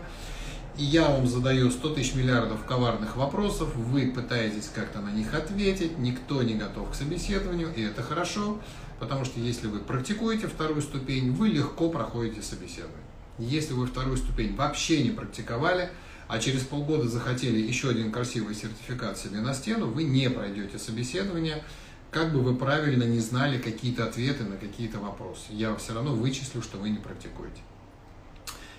[0.79, 5.99] и я вам задаю 100 тысяч миллиардов коварных вопросов, вы пытаетесь как-то на них ответить,
[5.99, 8.61] никто не готов к собеседованию, и это хорошо,
[9.01, 13.03] потому что если вы практикуете вторую ступень, вы легко проходите собеседование.
[13.39, 15.91] Если вы вторую ступень вообще не практиковали,
[16.29, 21.65] а через полгода захотели еще один красивый сертификат себе на стену, вы не пройдете собеседование,
[22.13, 25.47] как бы вы правильно не знали какие-то ответы на какие-то вопросы.
[25.51, 27.61] Я все равно вычислю, что вы не практикуете.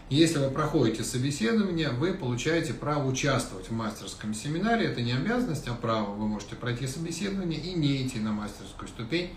[0.09, 4.87] Если вы проходите собеседование, вы получаете право участвовать в мастерском семинаре.
[4.87, 6.15] Это не обязанность, а право.
[6.15, 9.35] Вы можете пройти собеседование и не идти на мастерскую ступень.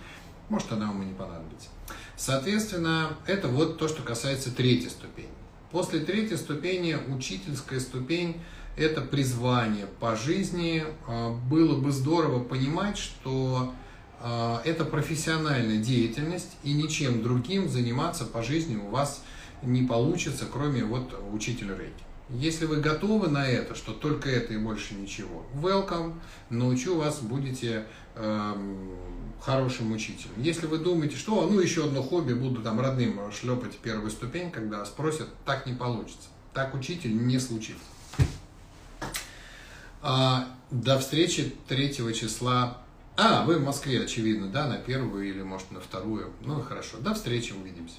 [0.48, 1.68] Может, она вам и не понадобится.
[2.16, 5.28] Соответственно, это вот то, что касается третьей ступени.
[5.72, 8.40] После третьей ступени, учительская ступень,
[8.74, 10.85] это призвание по жизни.
[11.06, 13.74] А, было бы здорово понимать, что
[14.20, 19.32] а, это профессиональная деятельность, и ничем другим заниматься по жизни у вас не
[19.83, 22.05] получится, кроме вот учителя рейки.
[22.29, 26.14] Если вы готовы на это, что только это и больше ничего, welcome,
[26.48, 28.55] научу вас, будете э,
[29.40, 30.35] хорошим учителем.
[30.38, 34.85] Если вы думаете, что ну еще одно хобби, буду там родным шлепать первую ступень, когда
[34.87, 36.29] спросят, так не получится.
[36.55, 37.85] Так учитель не случится.
[40.01, 42.79] А, до встречи 3 числа.
[43.16, 46.33] А, вы в Москве, очевидно, да, на первую или, может, на вторую.
[46.40, 46.96] Ну, хорошо.
[46.98, 47.96] До встречи, увидимся.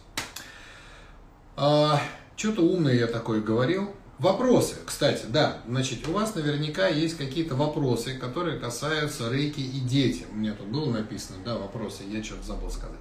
[1.56, 2.02] А,
[2.36, 3.94] Что-то умное я такое говорил.
[4.20, 10.26] Вопросы, кстати, да, значит, у вас наверняка есть какие-то вопросы, которые касаются рейки и дети.
[10.32, 13.00] У меня тут было написано, да, вопросы, я что-то забыл сказать.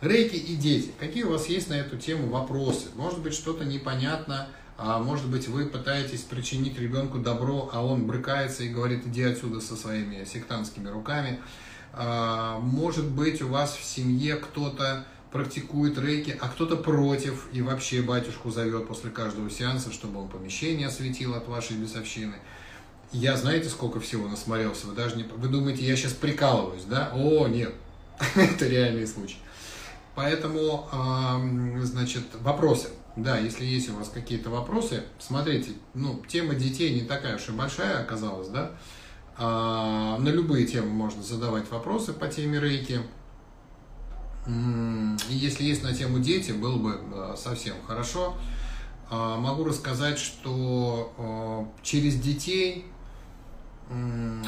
[0.00, 0.92] Рейки и дети.
[0.98, 2.86] Какие у вас есть на эту тему вопросы?
[2.94, 8.62] Может быть, что-то непонятно, а может быть, вы пытаетесь причинить ребенку добро, а он брыкается
[8.62, 11.40] и говорит, иди отсюда со своими сектантскими руками.
[11.92, 18.02] А, может быть, у вас в семье кто-то практикует рейки, а кто-то против и вообще
[18.02, 22.34] батюшку зовет после каждого сеанса, чтобы он помещение осветил от вашей бесовщины.
[23.12, 24.86] Я знаете, сколько всего насмотрелся?
[24.86, 25.24] Вы даже не...
[25.24, 27.10] Вы думаете, я сейчас прикалываюсь, да?
[27.14, 27.74] О, нет.
[28.36, 29.38] Это реальный случай.
[30.14, 30.88] Поэтому,
[31.82, 32.88] значит, вопросы.
[33.16, 37.52] Да, если есть у вас какие-то вопросы, смотрите, ну, тема детей не такая уж и
[37.52, 38.72] большая оказалась, да?
[39.36, 43.00] А, на любые темы можно задавать вопросы по теме рейки.
[45.28, 48.34] Если есть на тему дети, было бы э, совсем хорошо.
[49.08, 52.86] А, могу рассказать, что э, через детей,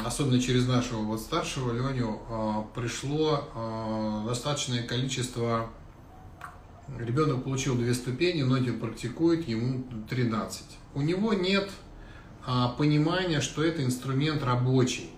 [0.03, 5.69] особенно через нашего вот старшего Леню, э, пришло достаточное количество...
[6.99, 10.63] Ребенок получил две ступени, ноги практикует, ему 13.
[10.93, 11.71] У него нет
[12.45, 15.09] а, понимания, что это инструмент рабочий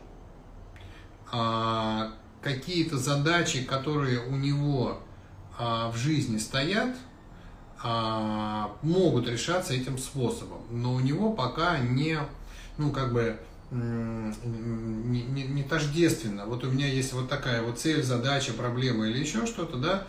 [1.30, 2.14] а,
[2.54, 5.00] какие-то задачи, которые у него
[5.58, 6.96] а, в жизни стоят,
[7.84, 12.18] а, могут решаться этим способом, но у него пока не,
[12.78, 16.46] ну как бы не, не, не тождественно.
[16.46, 20.08] Вот у меня есть вот такая вот цель, задача, проблема или еще что-то, да,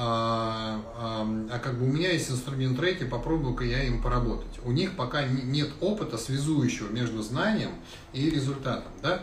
[0.00, 4.60] а, а, а как бы у меня есть инструмент рейки, попробую-ка я им поработать.
[4.64, 7.72] У них пока нет опыта связующего между знанием
[8.12, 9.22] и результатом, да,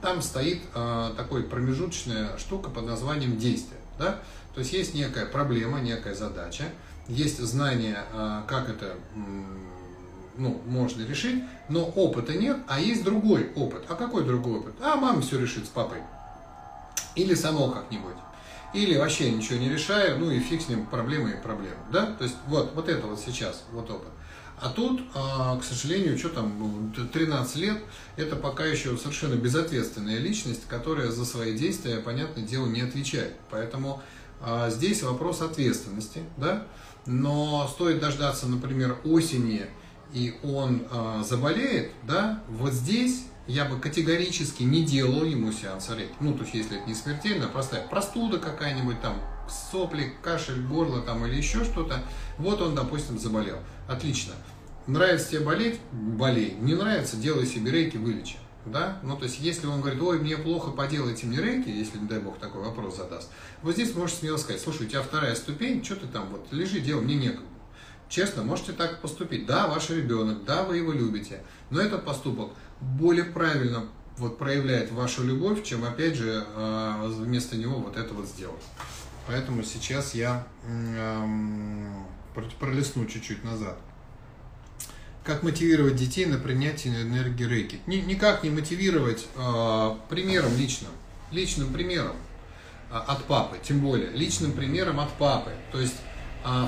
[0.00, 3.80] там стоит э, такой промежуточная штука под названием действие.
[3.98, 4.20] Да?
[4.54, 6.64] То есть есть некая проблема, некая задача,
[7.06, 8.96] есть знание, э, как это
[10.38, 13.84] ну, можно решить, но опыта нет, а есть другой опыт.
[13.90, 14.74] А какой другой опыт?
[14.80, 15.98] А мама все решит с папой.
[17.14, 18.16] Или само как-нибудь.
[18.74, 21.76] Или вообще ничего не решаю, ну и фиг с ним, проблемы и проблемы.
[21.92, 22.06] Да?
[22.18, 24.08] То есть вот, вот это вот сейчас, вот опыт.
[24.60, 27.78] А тут, а, к сожалению, что там, 13 лет,
[28.16, 33.34] это пока еще совершенно безответственная личность, которая за свои действия, понятное дело, не отвечает.
[33.50, 34.02] Поэтому
[34.40, 36.66] а, здесь вопрос ответственности, да,
[37.06, 39.66] но стоит дождаться, например, осени,
[40.12, 46.14] и он а, заболеет, да, вот здесь я бы категорически не делал ему сеанс рейки.
[46.20, 51.26] Ну, то есть, если это не смертельно, простая простуда какая-нибудь там, сопли, кашель, горло там
[51.26, 52.02] или еще что-то,
[52.38, 53.58] вот он, допустим, заболел.
[53.88, 54.32] Отлично.
[54.86, 55.80] Нравится тебе болеть?
[55.92, 56.56] Болей.
[56.60, 57.16] Не нравится?
[57.16, 58.36] Делай себе рейки, вылечи.
[58.66, 58.98] Да?
[59.02, 62.18] Ну, то есть, если он говорит, ой, мне плохо, поделайте мне рейки, если, не дай
[62.18, 63.30] бог, такой вопрос задаст,
[63.62, 66.80] вот здесь можешь смело сказать, слушай, у тебя вторая ступень, что ты там, вот, лежи,
[66.80, 67.44] делай, мне некогда.
[68.08, 69.46] Честно, можете так поступить.
[69.46, 73.86] Да, ваш ребенок, да, вы его любите, но этот поступок более правильно
[74.18, 78.62] вот, проявляет вашу любовь, чем, опять же, а, вместо него вот это вот сделать.
[79.26, 80.46] Поэтому сейчас я
[82.58, 83.78] пролесну чуть-чуть назад.
[85.24, 87.80] Как мотивировать детей на принятие энергии рейки?
[87.86, 90.90] Никак не мотивировать э, примером личным,
[91.30, 92.16] личным примером
[92.90, 95.52] э, от папы, тем более личным примером от папы.
[95.72, 95.96] То есть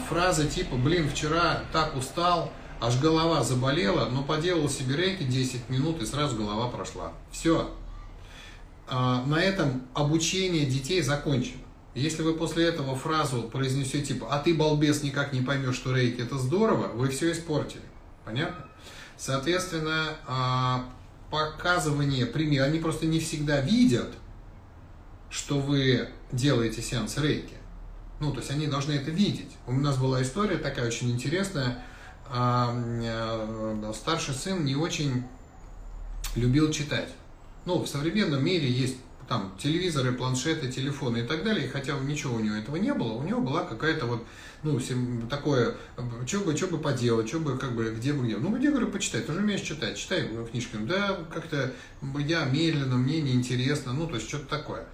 [0.08, 6.02] фраза типа, блин, вчера так устал, аж голова заболела, но поделал себе рейки 10 минут
[6.02, 7.12] и сразу голова прошла.
[7.30, 7.70] Все.
[8.88, 11.62] А, на этом обучение детей закончено.
[11.94, 16.20] Если вы после этого фразу произнесете типа «а ты, балбес, никак не поймешь, что рейки
[16.20, 17.82] это здорово», вы все испортили.
[18.24, 18.66] Понятно?
[19.16, 20.84] Соответственно, а,
[21.30, 24.12] показывание примера, они просто не всегда видят,
[25.30, 27.54] что вы делаете сеанс рейки.
[28.20, 29.50] Ну, то есть они должны это видеть.
[29.66, 31.82] У нас была история такая очень интересная.
[32.30, 35.24] А, э, старший сын не очень
[36.34, 37.08] любил читать.
[37.64, 38.96] Ну, в современном мире есть
[39.28, 43.22] там телевизоры, планшеты, телефоны и так далее, хотя ничего у него этого не было, у
[43.24, 44.24] него была какая-то вот,
[44.62, 44.78] ну,
[45.28, 45.74] такое,
[46.26, 48.36] что бы, что бы поделать, что бы, как бы, где бы, где.
[48.36, 50.76] Ну, где, говорю, почитай, ты же умеешь читать, читай книжки.
[50.76, 51.72] Да, как-то
[52.18, 54.86] я медленно, мне неинтересно, ну, то есть что-то такое.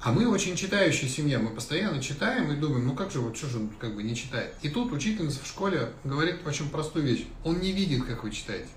[0.00, 3.48] А мы очень читающая семья, мы постоянно читаем и думаем, ну как же, вот что
[3.48, 4.54] же он как бы не читает.
[4.62, 7.26] И тут учительница в школе говорит очень простую вещь.
[7.44, 8.68] Он не видит, как вы читаете.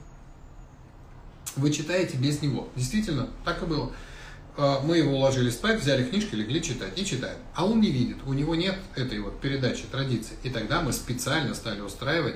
[1.55, 2.69] Вы читаете без него.
[2.75, 3.91] Действительно, так и было.
[4.57, 7.37] А, мы его уложили спать, взяли книжки, легли читать и читаем.
[7.53, 10.35] А он не видит, у него нет этой вот передачи, традиции.
[10.43, 12.35] И тогда мы специально стали устраивать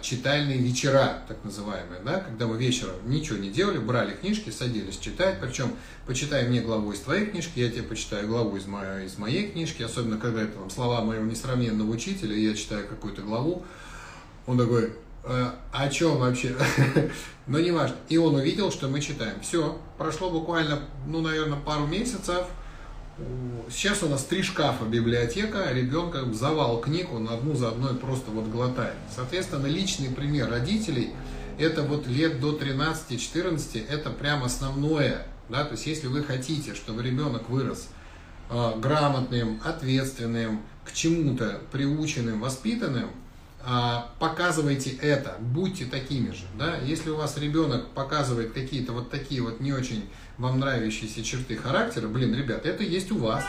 [0.00, 5.38] читальные вечера, так называемые, да, когда мы вечером ничего не делали, брали книжки, садились читать,
[5.40, 5.72] причем
[6.06, 9.82] почитай мне главу из твоей книжки, я тебе почитаю главу из моей, из моей книжки,
[9.82, 13.64] особенно когда это там, слова моего несравненного учителя, я читаю какую-то главу,
[14.46, 14.92] он такой,
[15.24, 16.56] э, о чем вообще?
[17.46, 17.96] Но не важно.
[18.08, 19.40] И он увидел, что мы читаем.
[19.42, 22.46] Все, прошло буквально, ну, наверное, пару месяцев,
[23.70, 28.46] Сейчас у нас три шкафа библиотека, ребенка завал книг, он одну за одной просто вот
[28.46, 28.94] глотает.
[29.14, 31.10] Соответственно, личный пример родителей,
[31.58, 35.26] это вот лет до 13-14, это прям основное.
[35.50, 35.64] Да?
[35.64, 37.88] То есть, если вы хотите, чтобы ребенок вырос
[38.48, 43.10] э, грамотным, ответственным, к чему-то приученным, воспитанным,
[44.18, 46.44] показывайте это, будьте такими же.
[46.58, 46.76] Да?
[46.78, 52.08] Если у вас ребенок показывает какие-то вот такие вот не очень вам нравящиеся черты характера,
[52.08, 53.44] блин, ребят, это есть у вас.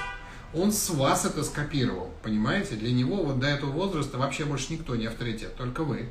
[0.53, 2.75] Он с вас это скопировал, понимаете?
[2.75, 6.09] Для него вот до этого возраста вообще больше никто не авторитет, только вы.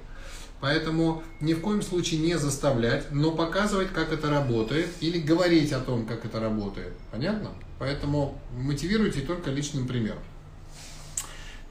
[0.60, 5.80] Поэтому ни в коем случае не заставлять, но показывать, как это работает, или говорить о
[5.80, 6.94] том, как это работает.
[7.12, 7.50] Понятно?
[7.78, 10.22] Поэтому мотивируйте только личным примером.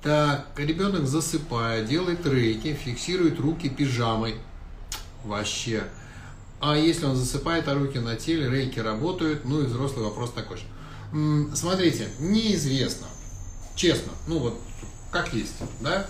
[0.08, 4.36] Так, ребенок засыпает, делает рейки, фиксирует руки пижамой.
[5.26, 5.84] Вообще.
[6.62, 10.60] А если он засыпает, а руки на теле, рейки работают, ну и взрослый вопрос такой
[10.60, 10.63] же.
[11.54, 13.08] Смотрите, неизвестно,
[13.76, 14.58] честно, ну вот
[15.12, 16.06] как есть, да,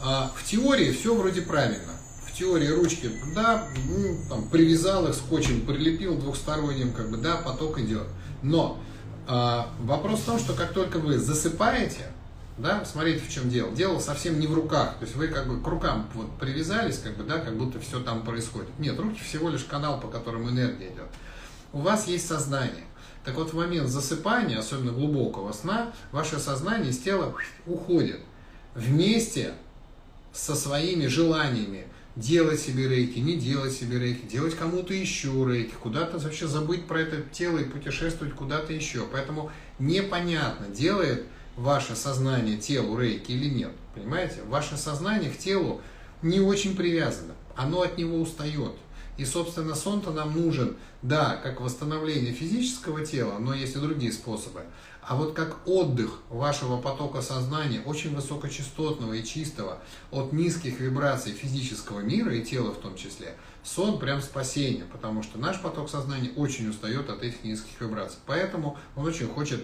[0.00, 1.92] а в теории все вроде правильно.
[2.26, 7.78] В теории ручки, да, ну, там, привязал их скотчем, прилепил двухсторонним, как бы, да, поток
[7.80, 8.06] идет.
[8.42, 8.80] Но
[9.28, 12.11] а, вопрос в том, что как только вы засыпаете,
[12.58, 13.72] да, смотрите, в чем дело.
[13.72, 17.16] Дело совсем не в руках, то есть вы как бы к рукам вот привязались, как
[17.16, 18.68] бы, да, как будто все там происходит.
[18.78, 21.08] Нет, руки всего лишь канал, по которому энергия идет.
[21.72, 22.84] У вас есть сознание.
[23.24, 27.34] Так вот, в момент засыпания, особенно глубокого сна, ваше сознание из тела
[27.66, 28.20] уходит
[28.74, 29.54] вместе
[30.32, 31.86] со своими желаниями
[32.16, 37.00] делать себе рейки, не делать себе рейки, делать кому-то еще рейки, куда-то вообще забыть про
[37.00, 39.06] это тело и путешествовать куда-то еще.
[39.10, 41.24] Поэтому непонятно, делает
[41.56, 43.72] ваше сознание телу рейки или нет.
[43.94, 44.42] Понимаете?
[44.48, 45.80] Ваше сознание к телу
[46.22, 47.34] не очень привязано.
[47.56, 48.72] Оно от него устает.
[49.18, 54.62] И, собственно, сон-то нам нужен, да, как восстановление физического тела, но есть и другие способы.
[55.02, 59.78] А вот как отдых вашего потока сознания, очень высокочастотного и чистого,
[60.10, 65.38] от низких вибраций физического мира и тела в том числе, сон прям спасение, потому что
[65.38, 68.18] наш поток сознания очень устает от этих низких вибраций.
[68.26, 69.62] Поэтому он очень хочет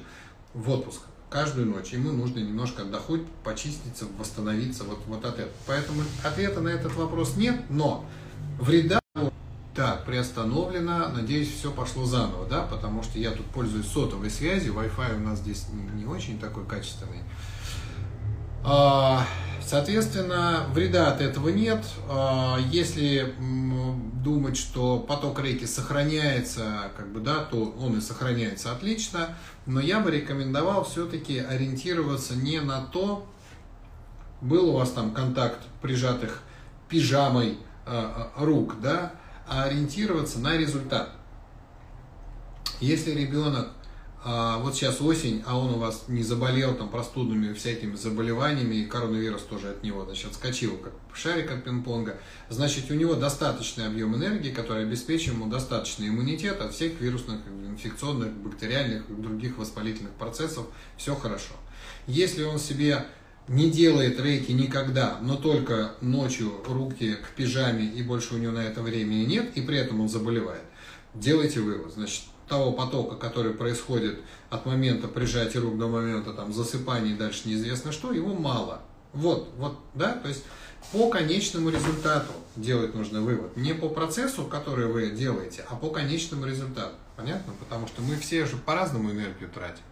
[0.53, 1.93] в отпуск каждую ночь.
[1.93, 5.55] Ему нужно немножко отдохнуть, почиститься, восстановиться вот, вот от этого.
[5.67, 8.05] Поэтому ответа на этот вопрос нет, но
[8.59, 9.01] вреда
[9.75, 11.09] так, приостановлено.
[11.09, 15.39] Надеюсь, все пошло заново, да, потому что я тут пользуюсь сотовой связью, Wi-Fi у нас
[15.39, 17.21] здесь не очень такой качественный.
[18.65, 19.25] А,
[19.69, 21.85] соответственно, вреда от этого нет.
[22.09, 23.35] А, если
[24.23, 29.37] думать, что поток реки сохраняется, как бы, да, то он и сохраняется отлично.
[29.67, 33.27] Но я бы рекомендовал все-таки ориентироваться не на то,
[34.41, 36.43] был у вас там контакт прижатых
[36.89, 39.13] пижамой э, рук, да,
[39.47, 41.11] а ориентироваться на результат.
[42.81, 43.69] Если ребенок
[44.31, 48.85] а вот сейчас осень, а он у вас не заболел там простудными всякими заболеваниями, и
[48.85, 52.21] коронавирус тоже от него, значит, отскочил, как шарик от пинг-понга,
[52.51, 58.31] значит, у него достаточный объем энергии, который обеспечит ему достаточный иммунитет от всех вирусных, инфекционных,
[58.35, 60.67] бактериальных и других воспалительных процессов,
[60.99, 61.55] все хорошо.
[62.07, 63.07] Если он себе
[63.49, 68.67] не делает рейки никогда, но только ночью руки к пижаме и больше у него на
[68.67, 70.65] это времени нет, и при этом он заболевает,
[71.15, 71.95] делайте вывод.
[71.95, 74.21] Значит, того потока, который происходит
[74.51, 78.83] от момента прижатия рук до момента там, засыпания и дальше неизвестно что, его мало.
[79.13, 80.45] Вот, вот, да, то есть
[80.93, 83.57] по конечному результату делать нужно вывод.
[83.57, 86.95] Не по процессу, который вы делаете, а по конечному результату.
[87.17, 87.53] Понятно?
[87.59, 89.83] Потому что мы все же по-разному энергию тратим.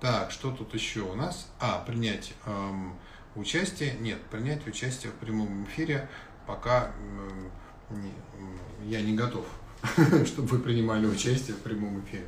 [0.00, 1.48] Так, что тут еще у нас?
[1.60, 2.98] А, принять эм,
[3.36, 3.94] участие.
[4.00, 6.08] Нет, принять участие в прямом эфире
[6.46, 7.50] пока эм,
[7.90, 8.12] не,
[8.84, 9.46] я не готов,
[10.26, 12.24] чтобы вы принимали участие в прямом эфире.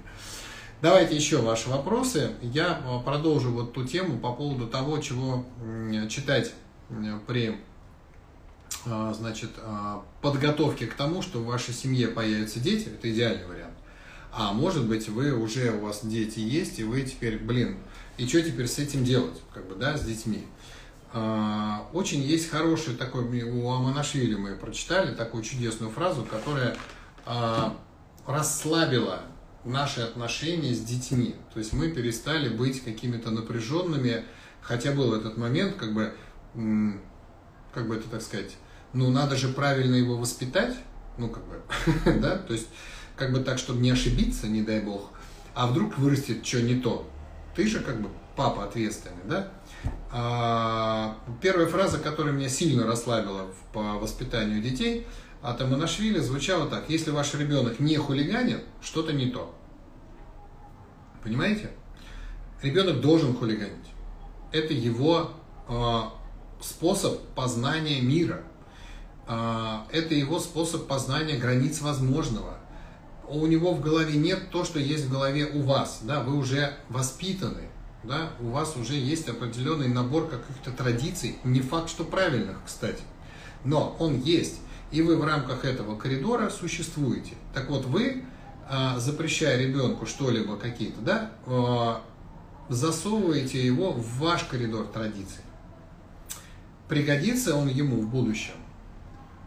[0.82, 2.32] Давайте еще ваши вопросы.
[2.42, 5.46] Я э, продолжу вот ту тему по поводу того, чего
[6.10, 6.52] читать
[7.26, 7.56] при
[8.84, 12.88] э, значит, э, подготовке к тому, что в вашей семье появятся дети.
[12.88, 13.74] Это идеальный вариант.
[14.32, 17.78] А может быть, вы уже, у вас дети есть, и вы теперь, блин,
[18.18, 20.44] и что теперь с этим делать, как бы, да, с детьми?
[21.94, 26.76] Очень есть хороший такой, у Аманашвили мы прочитали такую чудесную фразу, которая
[28.26, 29.22] расслабила
[29.64, 31.34] наши отношения с детьми.
[31.52, 34.24] То есть мы перестали быть какими-то напряженными,
[34.60, 36.14] хотя был этот момент, как бы,
[37.74, 38.56] как бы это так сказать,
[38.92, 40.76] ну надо же правильно его воспитать,
[41.18, 41.62] ну как бы,
[42.20, 42.68] да, то есть
[43.16, 45.10] как бы так, чтобы не ошибиться, не дай бог,
[45.54, 47.08] а вдруг вырастет что не то.
[47.54, 49.48] Ты же как бы папа ответственный, да?
[50.12, 55.06] А, первая фраза, которая меня сильно расслабила по воспитанию детей–
[55.46, 56.90] от Аманашвили звучало так.
[56.90, 59.54] Если ваш ребенок не хулиганит, что-то не то.
[61.22, 61.70] Понимаете?
[62.62, 63.86] Ребенок должен хулиганить.
[64.50, 65.30] Это его
[65.68, 66.00] э,
[66.60, 68.42] способ познания мира.
[69.28, 72.58] Э, это его способ познания границ возможного.
[73.28, 76.00] У него в голове нет то, что есть в голове у вас.
[76.02, 76.24] Да?
[76.24, 77.68] Вы уже воспитаны.
[78.02, 78.32] Да?
[78.40, 81.38] У вас уже есть определенный набор каких-то традиций.
[81.44, 83.02] Не факт, что правильных, кстати.
[83.64, 84.60] Но он есть
[84.96, 87.34] и вы в рамках этого коридора существуете.
[87.52, 88.24] Так вот, вы,
[88.66, 92.02] а, запрещая ребенку что-либо какие-то, да, а,
[92.70, 95.42] засовываете его в ваш коридор традиций.
[96.88, 98.54] Пригодится он ему в будущем.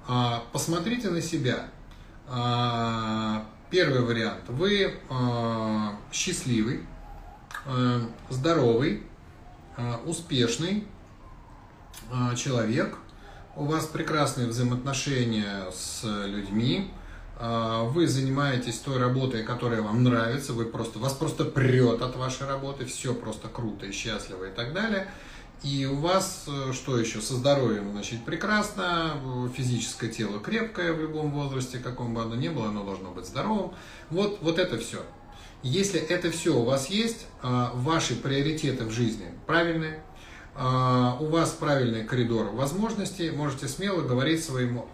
[0.08, 1.66] А, посмотрите на себя.
[3.72, 4.43] Первый вариант.
[4.50, 5.00] Вы
[6.12, 6.82] счастливый,
[8.30, 9.02] здоровый,
[10.06, 10.86] успешный
[12.36, 13.00] человек–
[13.60, 16.91] у вас прекрасные взаимоотношения с людьми,
[17.38, 22.47] а, вы занимаетесь той работой, которая вам нравится, вы просто, вас просто прет от вашей
[22.47, 25.12] работы, все просто круто и счастливо и так далее.
[25.62, 29.20] И у вас, э, что еще, со здоровьем, значит, прекрасно,
[29.53, 33.74] физическое тело крепкое в любом возрасте, каком бы оно ни было, оно должно быть здоровым.
[34.10, 35.03] Вот, вот это все.
[35.62, 40.01] Если это все у вас есть, а, ваши приоритеты в жизни правильные,
[40.60, 44.88] у вас правильный коридор возможностей, можете смело говорить своему...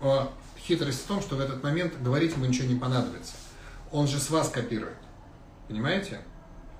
[0.00, 0.32] А,
[0.66, 3.34] хитрость в том, что в этот момент говорить ему ничего не понадобится.
[3.92, 4.96] Он же с вас копирует.
[5.68, 6.20] Понимаете?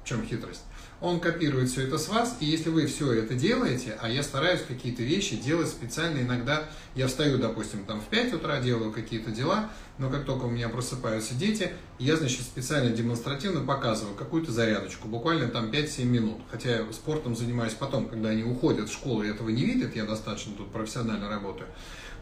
[0.02, 0.62] В чем хитрость?
[1.04, 4.62] Он копирует все это с вас, и если вы все это делаете, а я стараюсь
[4.66, 9.70] какие-то вещи делать специально, иногда я встаю, допустим, там в 5 утра, делаю какие-то дела,
[9.98, 15.48] но как только у меня просыпаются дети, я, значит, специально демонстративно показываю какую-то зарядочку, буквально
[15.48, 19.50] там 5-7 минут, хотя я спортом занимаюсь потом, когда они уходят в школу и этого
[19.50, 21.68] не видят, я достаточно тут профессионально работаю,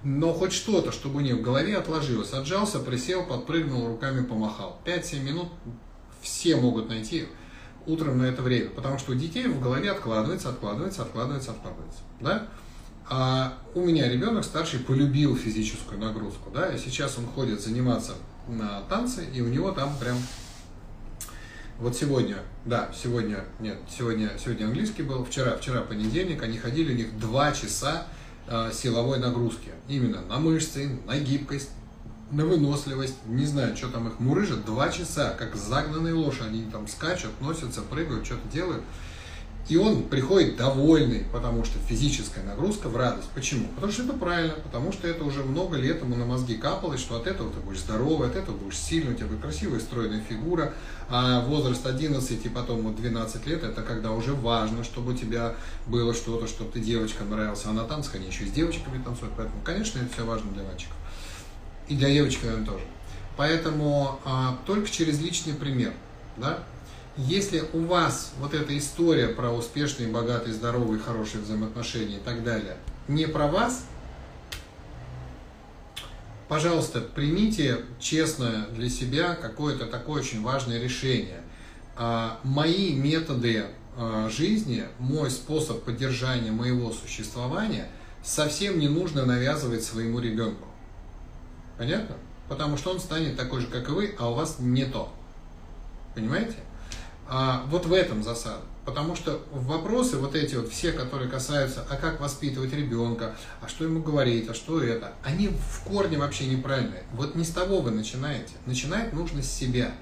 [0.02, 4.80] но хоть что-то, чтобы у них в голове отложилось, отжался, присел, подпрыгнул, руками помахал.
[4.84, 5.48] 5-7 минут
[6.20, 7.28] все могут найти
[7.86, 12.48] утром на это время, потому что у детей в голове откладывается, откладывается, откладывается, откладывается, да?
[13.08, 18.14] А у меня ребенок старший полюбил физическую нагрузку, да, и сейчас он ходит заниматься
[18.48, 20.16] на танцы, и у него там прям
[21.78, 26.96] вот сегодня, да, сегодня, нет, сегодня, сегодня английский был, вчера, вчера понедельник, они ходили, у
[26.96, 28.06] них два часа
[28.46, 31.70] э, силовой нагрузки, именно на мышцы, на гибкость,
[32.32, 36.88] на выносливость, не знаю, что там их мурыжат, два часа, как загнанные лошади, они там
[36.88, 38.82] скачут, носятся, прыгают, что-то делают.
[39.68, 43.28] И он приходит довольный, потому что физическая нагрузка в радость.
[43.32, 43.68] Почему?
[43.76, 47.16] Потому что это правильно, потому что это уже много лет ему на мозги капалось, что
[47.16, 50.74] от этого ты будешь здоровый, от этого будешь сильный, у тебя будет красивая стройная фигура.
[51.08, 55.54] А возраст 11 и потом вот 12 лет, это когда уже важно, чтобы у тебя
[55.86, 57.68] было что-то, чтобы ты девочкам нравился.
[57.68, 60.64] А на танцах они еще и с девочками танцуют, поэтому, конечно, это все важно для
[60.64, 60.96] мальчиков.
[61.88, 62.84] И для девочек, наверное, тоже.
[63.36, 65.92] Поэтому а, только через личный пример.
[66.36, 66.60] Да?
[67.16, 72.76] Если у вас вот эта история про успешные, богатые, здоровые, хорошие взаимоотношения и так далее
[73.08, 73.84] не про вас,
[76.48, 81.40] пожалуйста, примите честно для себя какое-то такое очень важное решение.
[81.96, 83.66] А, мои методы
[83.96, 87.88] э, жизни, мой способ поддержания моего существования
[88.24, 90.68] совсем не нужно навязывать своему ребенку.
[91.82, 92.14] Понятно?
[92.48, 95.12] Потому что он станет такой же, как и вы, а у вас не то.
[96.14, 96.54] Понимаете?
[97.26, 98.60] А вот в этом засада.
[98.84, 103.82] Потому что вопросы вот эти вот все, которые касаются, а как воспитывать ребенка, а что
[103.82, 107.02] ему говорить, а что это, они в корне вообще неправильные.
[107.14, 108.52] Вот не с того вы начинаете.
[108.64, 109.92] Начинать нужно с себя.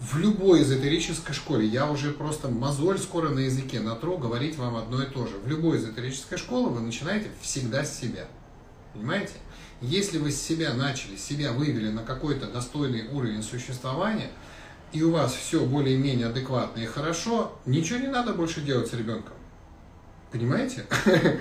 [0.00, 5.00] В любой эзотерической школе, я уже просто мозоль скоро на языке натру, говорить вам одно
[5.00, 5.36] и то же.
[5.38, 8.26] В любой эзотерической школе вы начинаете всегда с себя.
[8.94, 9.34] Понимаете?
[9.80, 14.30] Если вы с себя начали, себя вывели на какой-то достойный уровень существования–
[14.92, 19.34] и у вас все более-менее адекватно и хорошо, ничего не надо больше делать с ребенком.
[20.32, 20.86] Понимаете?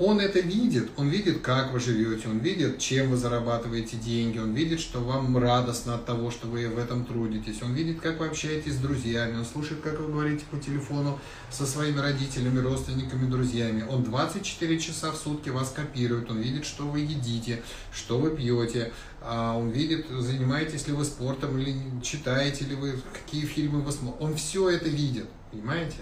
[0.00, 4.54] Он это видит, он видит, как вы живете, он видит, чем вы зарабатываете деньги, он
[4.54, 8.28] видит, что вам радостно от того, что вы в этом трудитесь, он видит, как вы
[8.28, 11.18] общаетесь с друзьями, он слушает, как вы говорите по телефону
[11.50, 13.84] со своими родителями, родственниками, друзьями.
[13.90, 18.94] Он 24 часа в сутки вас копирует, он видит, что вы едите, что вы пьете,
[19.20, 24.24] а он видит, занимаетесь ли вы спортом, или читаете ли вы, какие фильмы вы смотрите.
[24.24, 25.98] Он все это видит, понимаете?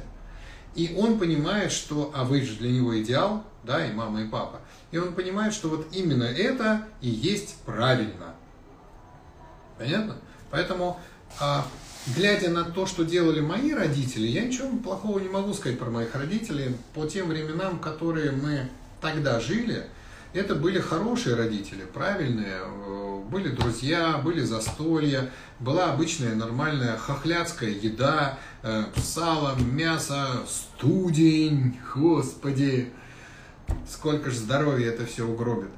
[0.77, 4.61] И он понимает, что, а вы же для него идеал, да, и мама, и папа.
[4.91, 8.35] И он понимает, что вот именно это и есть правильно.
[9.79, 10.17] Понятно?
[10.51, 10.99] Поэтому,
[11.41, 11.67] а,
[12.17, 16.15] глядя на то, что делали мои родители, я ничего плохого не могу сказать про моих
[16.15, 16.77] родителей.
[16.95, 18.69] По тем временам, которые мы
[19.01, 19.87] тогда жили,
[20.33, 28.39] это были хорошие родители, правильные, э, были друзья, были застолья, была обычная нормальная хохлядская еда,
[28.63, 32.93] э, сало, мясо, студень, господи,
[33.91, 35.71] сколько же здоровья это все угробит.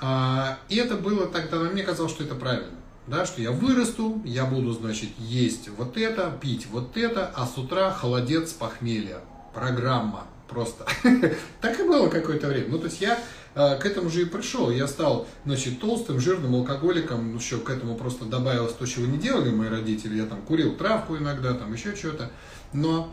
[0.00, 2.78] А, и это было тогда, мне казалось, что это правильно.
[3.06, 7.58] Да, что я вырасту, я буду, значит, есть вот это, пить вот это, а с
[7.58, 9.18] утра холодец похмелья.
[9.52, 10.86] Программа просто.
[11.60, 12.68] так и было какое-то время.
[12.70, 13.18] Ну, то есть я
[13.54, 14.70] а, к этому же и пришел.
[14.70, 19.18] Я стал, значит, толстым, жирным алкоголиком, ну, еще к этому просто добавилось то, чего не
[19.18, 20.16] делали мои родители.
[20.16, 22.30] Я там курил травку иногда, там еще что-то.
[22.72, 23.12] Но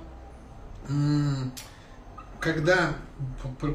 [2.42, 2.96] когда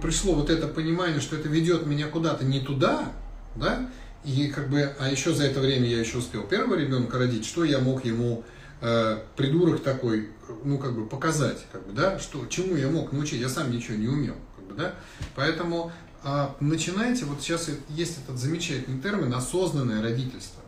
[0.02, 3.12] пришло вот это понимание, что это ведет меня куда-то не туда,
[3.54, 3.88] да,
[4.24, 7.64] и как бы, а еще за это время я еще успел первого ребенка родить, что
[7.64, 8.44] я мог ему
[8.80, 10.30] э, придурок такой,
[10.64, 13.96] ну как бы показать, как бы, да, что чему я мог научить, я сам ничего
[13.96, 14.94] не умел, как бы, да,
[15.36, 15.92] поэтому
[16.24, 20.60] а, начинайте, вот сейчас есть этот замечательный термин осознанное родительство,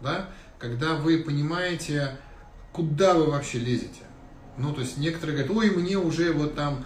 [0.00, 0.28] да,
[0.60, 2.16] когда вы понимаете,
[2.72, 4.02] куда вы вообще лезете.
[4.60, 6.84] Ну, то есть некоторые говорят, ой, мне уже вот там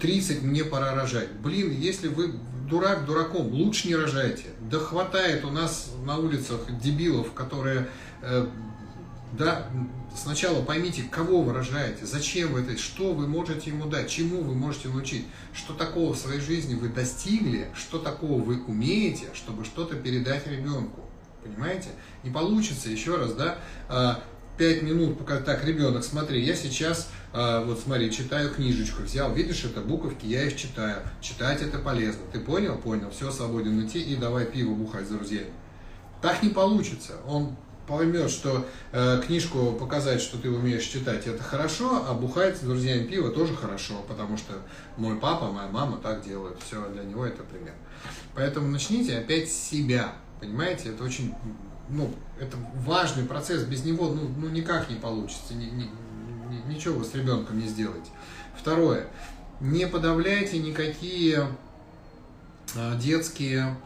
[0.00, 1.30] 30, а, мне пора рожать.
[1.42, 2.32] Блин, если вы
[2.68, 4.46] дурак дураком, лучше не рожайте.
[4.70, 7.88] Да хватает у нас на улицах дебилов, которые
[8.22, 8.46] э,
[9.32, 9.68] да,
[10.16, 14.54] сначала поймите, кого вы рожаете, зачем вы это, что вы можете ему дать, чему вы
[14.54, 19.96] можете научить, что такого в своей жизни вы достигли, что такого вы умеете, чтобы что-то
[19.96, 21.00] передать ребенку.
[21.42, 21.88] Понимаете?
[22.22, 24.22] Не получится, еще раз, да, а,
[24.56, 29.64] пять минут, пока так, ребенок, смотри, я сейчас, а, вот смотри, читаю книжечку, взял, видишь,
[29.64, 31.02] это буковки, я их читаю.
[31.20, 32.22] Читать это полезно.
[32.32, 32.76] Ты понял?
[32.76, 33.10] Понял.
[33.10, 35.50] Все, свободен идти и давай пиво бухать с друзьями.
[36.22, 37.14] Так не получится.
[37.26, 42.60] Он поймет, что э, книжку показать, что ты умеешь читать, это хорошо, а бухать с
[42.60, 44.54] друзьями пиво тоже хорошо, потому что
[44.96, 47.74] мой папа, моя мама так делают, все, для него это пример.
[48.34, 51.34] Поэтому начните опять с себя, понимаете, это очень,
[51.88, 55.90] ну, это важный процесс, без него, ну, ну никак не получится, ни, ни,
[56.50, 58.10] ни, ничего вы с ребенком не сделаете.
[58.58, 59.08] Второе,
[59.60, 61.48] не подавляйте никакие
[62.74, 63.76] э, детские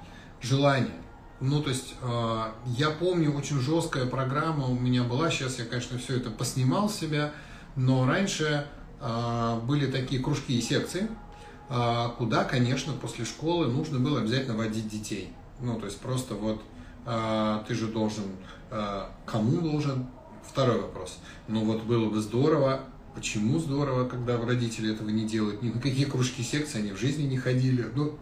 [0.40, 0.94] желания.
[1.40, 5.98] Ну, то есть, э, я помню, очень жесткая программа у меня была, сейчас я, конечно,
[5.98, 7.32] все это поснимал себя,
[7.76, 8.66] но раньше
[9.00, 11.08] э, были такие кружки и секции,
[12.16, 15.34] куда, конечно, после школы нужно было обязательно водить детей.
[15.60, 16.62] Ну, то есть, просто вот
[17.66, 18.24] ты же должен,
[18.70, 20.06] э, кому должен,
[20.46, 21.18] второй вопрос.
[21.46, 22.80] Ну, вот было бы здорово,
[23.18, 25.60] Почему здорово, когда родители этого не делают?
[25.60, 27.86] Ни на какие кружки секции они в жизни не ходили.
[27.96, 28.16] Ну,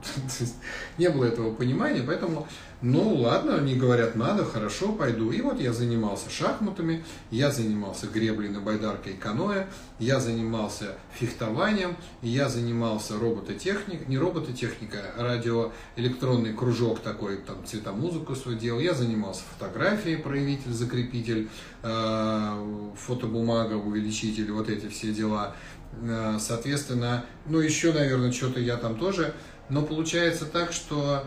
[0.99, 2.47] не было этого понимания, поэтому
[2.83, 5.31] ну ладно, они говорят, надо, хорошо, пойду.
[5.31, 9.67] И вот я занимался шахматами, я занимался греблей на байдарке и каноэ,
[9.99, 18.59] я занимался фехтованием, я занимался робототехник, не робототехника, а радиоэлектронный кружок такой, там цветомузыку свою
[18.59, 21.49] делал, я занимался фотографией, проявитель, закрепитель,
[21.83, 25.57] э, фотобумага, увеличитель, вот эти все дела.
[26.03, 29.33] Э, соответственно, ну еще, наверное, что-то я там тоже,
[29.71, 31.25] но получается так, что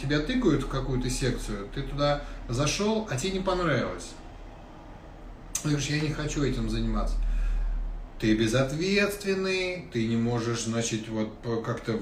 [0.00, 4.12] тебя тыкают в какую-то секцию, ты туда зашел, а тебе не понравилось.
[5.62, 7.16] Ты говоришь, я не хочу этим заниматься.
[8.20, 11.30] Ты безответственный, ты не можешь, значит, вот
[11.64, 11.98] как-то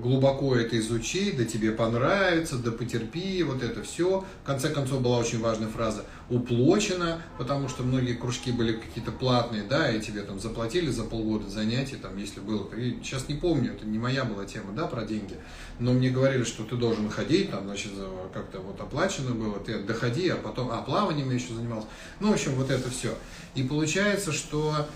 [0.00, 4.24] глубоко это изучить, да тебе понравится, да потерпи, вот это все.
[4.42, 9.64] В конце концов была очень важная фраза «уплочено», потому что многие кружки были какие-то платные,
[9.64, 12.66] да, и тебе там заплатили за полгода занятий, там, если было.
[12.74, 15.36] И сейчас не помню, это не моя была тема, да, про деньги,
[15.78, 17.92] но мне говорили, что ты должен ходить, там, значит,
[18.32, 21.88] как-то вот оплачено было, ты доходи, а потом, а плаванием я еще занимался.
[22.20, 23.14] Ну, в общем, вот это все.
[23.54, 24.88] И получается, что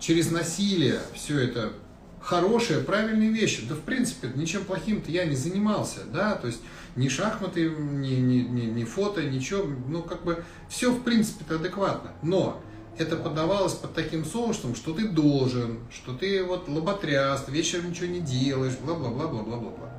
[0.00, 1.72] через насилие все это
[2.20, 3.66] хорошие, правильные вещи.
[3.68, 6.60] Да, в принципе, ничем плохим-то я не занимался, да, то есть
[6.96, 12.12] ни шахматы, ни, ни, ни, ни фото, ничего, ну, как бы, все, в принципе-то адекватно.
[12.22, 12.60] Но
[12.98, 18.20] это подавалось под таким соусом, что ты должен, что ты вот лоботряст, вечером ничего не
[18.20, 19.90] делаешь, бла-бла-бла-бла-бла-бла.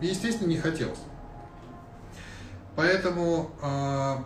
[0.00, 0.98] Естественно, не хотелось.
[2.76, 4.16] Поэтому э,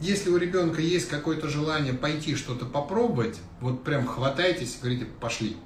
[0.00, 5.56] если у ребенка есть какое-то желание пойти что-то попробовать, вот прям хватайтесь говорите, пошли.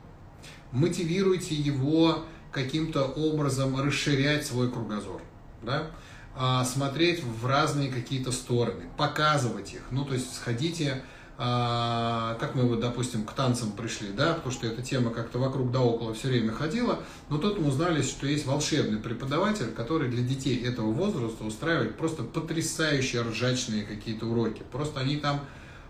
[0.70, 5.20] Мотивируйте его каким-то образом расширять свой кругозор.
[5.62, 5.90] Да?
[6.34, 9.82] А, смотреть в разные какие-то стороны, показывать их.
[9.90, 11.02] Ну, то есть сходите
[11.36, 15.80] как мы вот, допустим, к танцам пришли, да, потому что эта тема как-то вокруг да
[15.80, 20.62] около все время ходила, но тут мы узнали, что есть волшебный преподаватель, который для детей
[20.62, 24.62] этого возраста устраивает просто потрясающие ржачные какие-то уроки.
[24.70, 25.40] Просто они там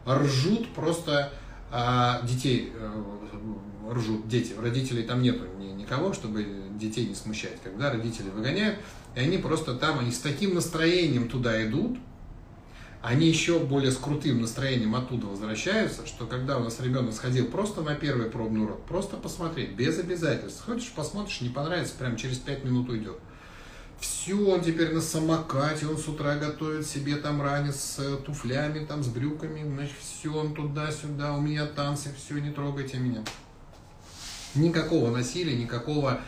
[0.07, 1.33] ржут, просто
[1.71, 6.47] а, детей а, ржут, дети, родителей там нету ни, никого, чтобы
[6.79, 7.61] детей не смущать.
[7.63, 8.79] Когда родители выгоняют,
[9.15, 11.99] и они просто там, они с таким настроением туда идут,
[13.03, 17.83] они еще более с крутым настроением оттуда возвращаются, что когда у нас ребенок сходил просто
[17.83, 20.65] на первый пробный урок, просто посмотреть, без обязательств.
[20.65, 23.19] Хочешь, посмотришь, не понравится, прям через пять минут уйдет.
[23.99, 28.85] Все, он теперь на самокате, он с утра готовит себе там ранец с э, туфлями,
[28.85, 33.25] там с брюками, значит, все, он туда-сюда, у меня танцы, все, не трогайте меня.
[34.55, 36.21] Никакого насилия, никакого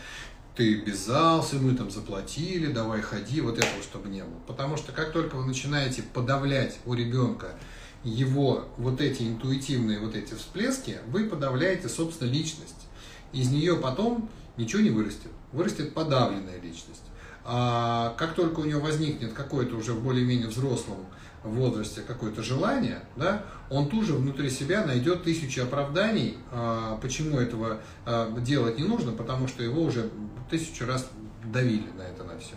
[0.57, 4.39] ты обязался, мы там заплатили, давай ходи, вот этого чтобы не было.
[4.47, 7.57] Потому что как только вы начинаете подавлять у ребенка
[8.05, 12.87] его вот эти интуитивные вот эти всплески, вы подавляете, собственно, личность.
[13.33, 15.31] Из нее потом ничего не вырастет.
[15.53, 17.03] Вырастет подавленная личность.
[17.45, 20.99] А как только у него возникнет какое-то уже в более-менее взрослом
[21.43, 27.81] возрасте какое-то желание, да, он тут же внутри себя найдет тысячи оправданий, а, почему этого
[28.07, 30.11] а, делать не нужно, потому что его уже
[30.51, 31.09] тысячу раз
[31.45, 32.55] давили на это, на все.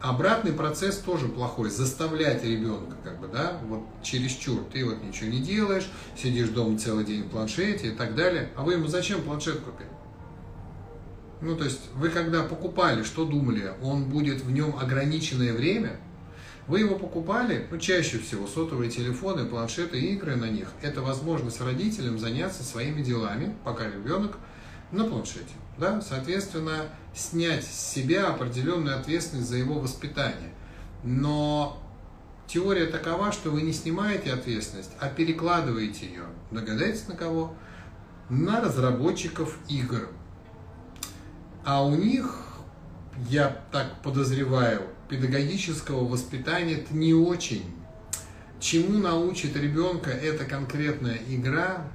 [0.00, 1.70] Обратный процесс тоже плохой.
[1.70, 4.64] Заставлять ребенка, как бы, да, вот чересчур.
[4.72, 8.50] Ты вот ничего не делаешь, сидишь дома целый день в планшете и так далее.
[8.56, 9.88] А вы ему зачем планшет купили?
[11.40, 13.72] Ну, то есть, вы когда покупали, что думали?
[13.82, 15.98] Он будет в нем ограниченное время?
[16.66, 20.68] Вы его покупали, ну, чаще всего сотовые телефоны, планшеты, игры на них.
[20.82, 24.38] Это возможность родителям заняться своими делами, пока ребенок
[24.90, 25.44] на планшете.
[25.78, 26.00] Да?
[26.00, 30.52] Соответственно, снять с себя определенную ответственность за его воспитание.
[31.02, 31.82] Но
[32.46, 36.24] теория такова, что вы не снимаете ответственность, а перекладываете ее.
[36.50, 37.54] Догадайтесь на кого?
[38.28, 40.08] На разработчиков игр.
[41.64, 42.44] А у них,
[43.28, 47.64] я так подозреваю, педагогического воспитания это не очень.
[48.60, 51.88] Чему научит ребенка эта конкретная игра?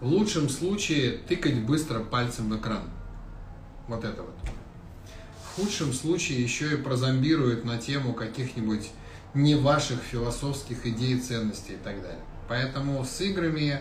[0.00, 2.82] В лучшем случае тыкать быстро пальцем в экран.
[3.92, 4.34] Вот это вот.
[5.44, 8.90] В худшем случае еще и прозомбирует на тему каких-нибудь
[9.34, 12.24] не ваших философских идей, ценностей и так далее.
[12.48, 13.80] Поэтому с играми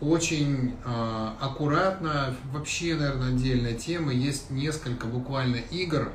[0.00, 6.10] очень э, аккуратно, вообще, наверное, отдельная тема, есть несколько буквально игр,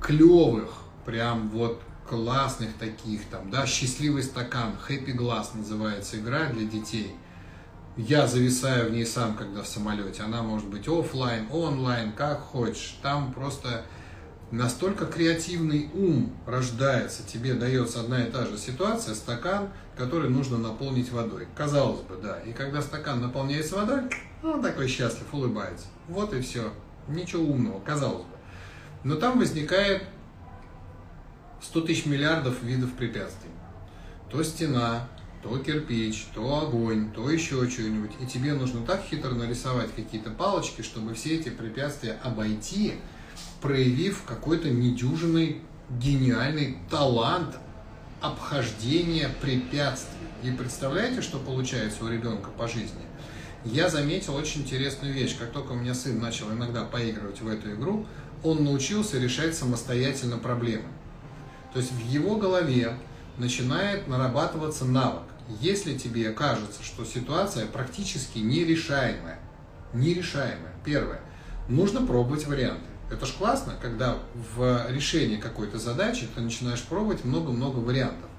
[0.00, 0.70] клевых,
[1.04, 7.16] прям вот классных таких, там, да, «Счастливый стакан», «Happy Glass» называется игра для детей.
[7.96, 10.22] Я зависаю в ней сам, когда в самолете.
[10.24, 12.98] Она может быть офлайн, онлайн, как хочешь.
[13.02, 13.84] Там просто
[14.50, 17.22] настолько креативный ум рождается.
[17.24, 21.46] Тебе дается одна и та же ситуация, стакан, который нужно наполнить водой.
[21.56, 22.40] Казалось бы, да.
[22.40, 24.02] И когда стакан наполняется водой,
[24.42, 25.86] он такой счастлив, улыбается.
[26.08, 26.72] Вот и все.
[27.06, 28.36] Ничего умного, казалось бы.
[29.04, 30.02] Но там возникает
[31.62, 33.50] 100 тысяч миллиардов видов препятствий.
[34.30, 35.08] То стена,
[35.44, 38.12] то кирпич, то огонь, то еще что-нибудь.
[38.18, 42.94] И тебе нужно так хитро нарисовать какие-то палочки, чтобы все эти препятствия обойти,
[43.60, 45.60] проявив какой-то недюжинный
[46.00, 47.56] гениальный талант
[48.22, 50.16] обхождения препятствий.
[50.42, 53.02] И представляете, что получается у ребенка по жизни?
[53.66, 55.36] Я заметил очень интересную вещь.
[55.38, 58.06] Как только у меня сын начал иногда поигрывать в эту игру,
[58.42, 60.88] он научился решать самостоятельно проблемы.
[61.74, 62.96] То есть в его голове
[63.36, 65.33] начинает нарабатываться навык.
[65.60, 69.38] Если тебе кажется, что ситуация практически нерешаемая,
[69.92, 71.20] нерешаемая, первое,
[71.68, 72.84] нужно пробовать варианты.
[73.10, 74.16] Это ж классно, когда
[74.56, 78.30] в решении какой-то задачи ты начинаешь пробовать много-много вариантов.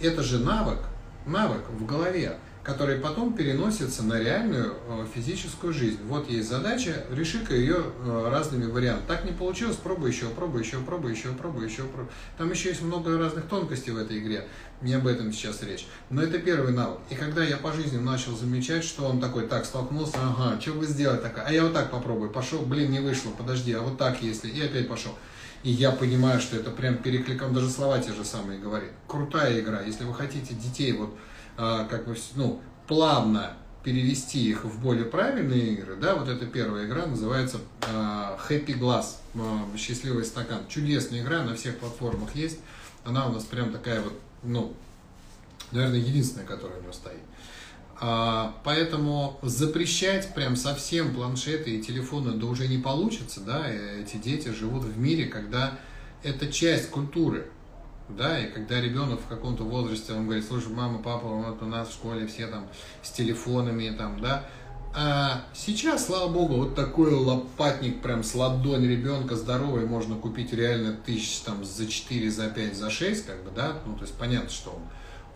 [0.00, 0.78] Это же навык,
[1.26, 6.00] навык в голове которые потом переносятся на реальную э, физическую жизнь.
[6.08, 9.06] Вот есть задача, реши-ка ее э, разными вариантами.
[9.06, 11.82] Так не получилось, пробуй еще, пробуй еще, пробуй еще, пробуй еще.
[11.82, 12.10] Пробуй.
[12.38, 14.48] Там еще есть много разных тонкостей в этой игре.
[14.80, 15.86] Не об этом сейчас речь.
[16.08, 17.00] Но это первый навык.
[17.10, 20.86] И когда я по жизни начал замечать, что он такой, так, столкнулся, ага, что вы
[20.86, 21.44] сделали такое?
[21.44, 24.62] А я вот так попробую, пошел, блин, не вышло, подожди, а вот так если, и
[24.62, 25.12] опять пошел.
[25.64, 28.90] И я понимаю, что это прям перекликом, даже слова те же самые говорит.
[29.06, 29.82] Крутая игра.
[29.82, 31.14] Если вы хотите детей вот
[31.56, 37.06] как бы, ну, плавно перевести их в более правильные игры, да, вот эта первая игра
[37.06, 40.66] называется uh, Happy Glass, uh, счастливый стакан.
[40.68, 42.58] Чудесная игра, на всех платформах есть.
[43.04, 44.74] Она у нас прям такая вот, ну,
[45.70, 47.20] наверное, единственная, которая у него стоит.
[48.00, 54.48] Uh, поэтому запрещать прям совсем планшеты и телефоны да уже не получится, да, эти дети
[54.48, 55.78] живут в мире, когда
[56.22, 57.48] это часть культуры,
[58.08, 61.88] да, и когда ребенок в каком-то возрасте, он говорит, слушай, мама, папа, вот у нас
[61.88, 62.68] в школе все там
[63.02, 64.46] с телефонами, там, да,
[64.96, 70.94] а сейчас, слава богу, вот такой лопатник прям с ладонь ребенка здоровый можно купить реально
[70.94, 74.50] тысяч там за 4, за 5, за 6, как бы, да, ну, то есть понятно,
[74.50, 74.82] что он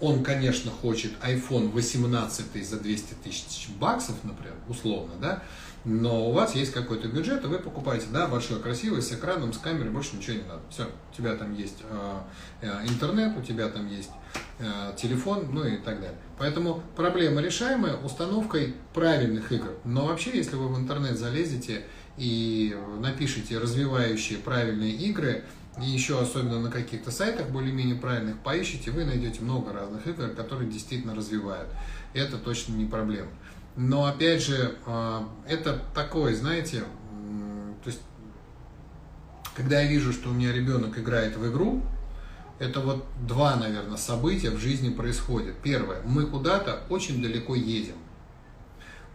[0.00, 5.42] он, конечно, хочет iPhone 18 за 200 тысяч баксов, например, условно, да,
[5.88, 9.58] но у вас есть какой-то бюджет, и вы покупаете, да, большой, красивый, с экраном, с
[9.58, 10.60] камерой, больше ничего не надо.
[10.68, 12.20] Все, у тебя там есть э,
[12.60, 14.10] э, интернет, у тебя там есть
[14.58, 16.18] э, телефон, ну и так далее.
[16.38, 19.70] Поэтому проблема решаемая установкой правильных игр.
[19.84, 21.86] Но вообще, если вы в интернет залезете
[22.18, 25.44] и напишите развивающие правильные игры,
[25.80, 30.70] и еще особенно на каких-то сайтах более-менее правильных поищите, вы найдете много разных игр, которые
[30.70, 31.68] действительно развивают.
[32.12, 33.30] Это точно не проблема.
[33.80, 36.80] Но опять же, а, это такое, знаете,
[37.84, 38.00] то есть,
[39.54, 41.80] когда я вижу, что у меня ребенок играет в игру,
[42.58, 45.54] это вот два, наверное, события в жизни происходят.
[45.62, 47.94] Первое, мы куда-то очень далеко едем.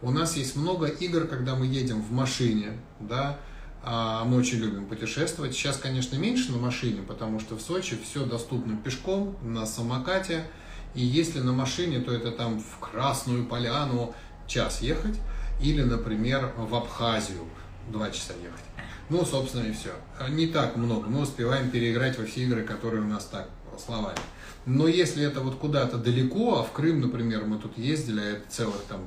[0.00, 3.38] У нас есть много игр, когда мы едем в машине, да,
[3.82, 5.52] а мы очень любим путешествовать.
[5.52, 10.46] Сейчас, конечно, меньше на машине, потому что в Сочи все доступно пешком, на самокате.
[10.94, 14.14] И если на машине, то это там в Красную Поляну,
[14.46, 15.18] час ехать,
[15.60, 17.44] или, например, в Абхазию
[17.88, 18.64] два часа ехать.
[19.10, 19.90] Ну, собственно, и все.
[20.30, 21.08] Не так много.
[21.08, 23.48] Мы успеваем переиграть во все игры, которые у нас так
[23.84, 24.18] словами.
[24.66, 28.50] Но если это вот куда-то далеко, а в Крым, например, мы тут ездили, а это
[28.50, 29.00] целых там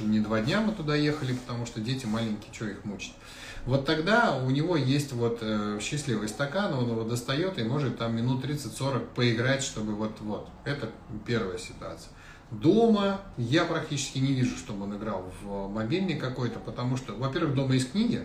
[0.00, 3.14] не два дня мы туда ехали, потому что дети маленькие, что их мучить.
[3.66, 8.16] Вот тогда у него есть вот э, счастливый стакан, он его достает и может там
[8.16, 10.48] минут 30-40 поиграть, чтобы вот-вот.
[10.64, 10.88] Это
[11.26, 12.12] первая ситуация.
[12.50, 17.74] Дома я практически не вижу, чтобы он играл в мобильник какой-то, потому что, во-первых, дома
[17.74, 18.22] есть книги,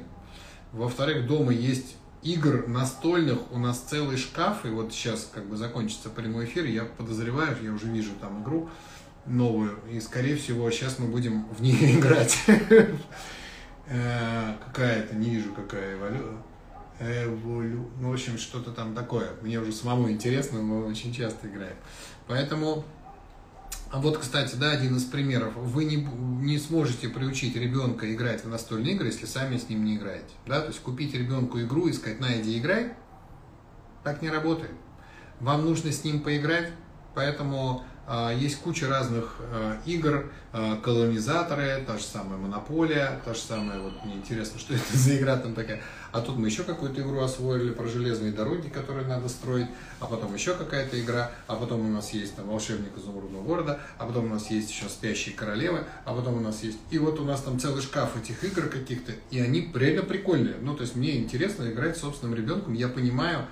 [0.71, 6.09] во-вторых, дома есть игр настольных, у нас целый шкаф, и вот сейчас как бы закончится
[6.09, 8.69] прямой эфир, я подозреваю, я уже вижу там игру
[9.28, 12.38] новую, и скорее всего сейчас мы будем в нее играть.
[13.88, 15.95] Э, какая-то, не вижу какая.
[15.95, 16.39] Эволю...
[17.99, 19.32] Ну, в общем, что-то там такое.
[19.41, 21.76] Мне уже самому интересно, мы очень часто играем.
[22.28, 22.86] Поэтому
[23.91, 25.53] а вот, кстати, да, один из примеров.
[25.55, 29.95] Вы не, не сможете приучить ребенка играть в настольные игры, если сами с ним не
[29.95, 30.33] играете.
[30.47, 30.61] Да?
[30.61, 32.93] То есть купить ребенку игру и сказать, на, иди играй,
[34.03, 34.73] так не работает.
[35.39, 36.71] Вам нужно с ним поиграть,
[37.13, 37.83] поэтому
[38.31, 44.05] есть куча разных а, игр, а, колонизаторы, та же самая монополия, та же самая, вот
[44.05, 45.81] мне интересно, что это за игра там такая.
[46.11, 49.67] А тут мы еще какую-то игру освоили про железные дороги, которые надо строить,
[49.99, 54.05] а потом еще какая-то игра, а потом у нас есть там волшебник изумрудного города, а
[54.05, 56.77] потом у нас есть еще спящие королевы, а потом у нас есть...
[56.91, 60.55] И вот у нас там целый шкаф этих игр каких-то, и они реально прикольные.
[60.61, 63.47] Ну, то есть мне интересно играть с собственным ребенком, я понимаю,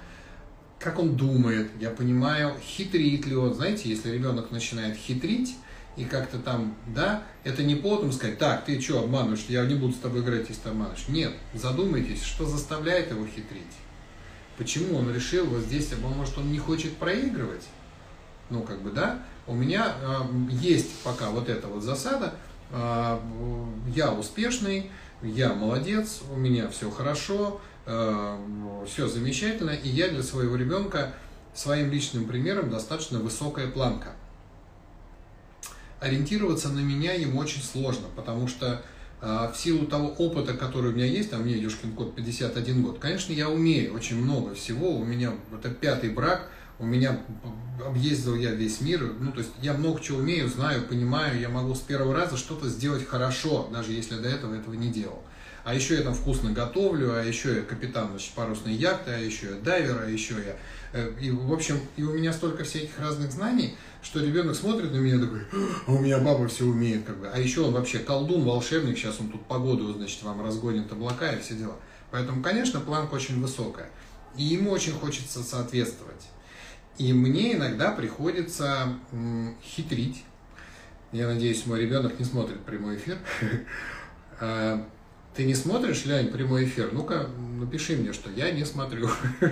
[0.84, 3.54] как он думает, я понимаю, хитрит ли он.
[3.54, 5.56] Знаете, если ребенок начинает хитрить,
[5.96, 9.94] и как-то там, да, это не поводом сказать, так, ты что, обманываешь, я не буду
[9.94, 11.08] с тобой играть, если ты обманываешь.
[11.08, 13.62] Нет, задумайтесь, что заставляет его хитрить.
[14.58, 17.64] Почему он решил вот здесь, может, он не хочет проигрывать?
[18.50, 20.22] Ну, как бы, да, у меня э,
[20.52, 22.34] есть пока вот эта вот засада,
[22.72, 23.20] э,
[23.96, 24.90] я успешный,
[25.22, 31.14] я молодец, у меня все хорошо, все замечательно, и я для своего ребенка
[31.54, 34.14] своим личным примером достаточно высокая планка.
[36.00, 38.82] Ориентироваться на меня ему очень сложно, потому что
[39.22, 43.00] э, в силу того опыта, который у меня есть, там мне Ешкин код 51 год,
[43.00, 47.22] конечно, я умею очень много всего, у меня это пятый брак, у меня
[47.86, 51.74] объездил я весь мир, ну, то есть я много чего умею, знаю, понимаю, я могу
[51.74, 55.22] с первого раза что-то сделать хорошо, даже если до этого этого не делал.
[55.64, 59.48] А еще я там вкусно готовлю, а еще я капитан значит, парусной яхты, а еще
[59.48, 60.58] я дайвер, а еще я...
[60.92, 64.98] Э, и, в общем, и у меня столько всяких разных знаний, что ребенок смотрит на
[64.98, 65.42] меня такой,
[65.88, 67.30] а у меня баба все умеет, как бы.
[67.30, 71.40] А еще он вообще колдун, волшебник, сейчас он тут погоду, значит, вам разгонит облака и
[71.40, 71.76] все дела.
[72.12, 73.90] Поэтому, конечно, планка очень высокая.
[74.36, 76.28] И ему очень хочется соответствовать.
[76.98, 79.00] И мне иногда приходится
[79.64, 80.24] хитрить.
[81.14, 83.18] Я надеюсь, мой ребенок не смотрит прямой эфир.
[85.36, 86.90] Ты не смотришь, Лянь, прямой эфир?
[86.92, 87.28] Ну-ка,
[87.60, 89.10] напиши мне, что я не смотрю.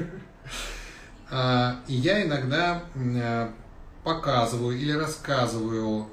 [1.34, 3.54] А, и я иногда а,
[4.04, 6.10] показываю или рассказываю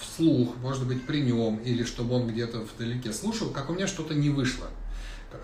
[0.00, 4.14] вслух, может быть, при нем, или чтобы он где-то вдалеке слушал, как у меня что-то
[4.14, 4.68] не вышло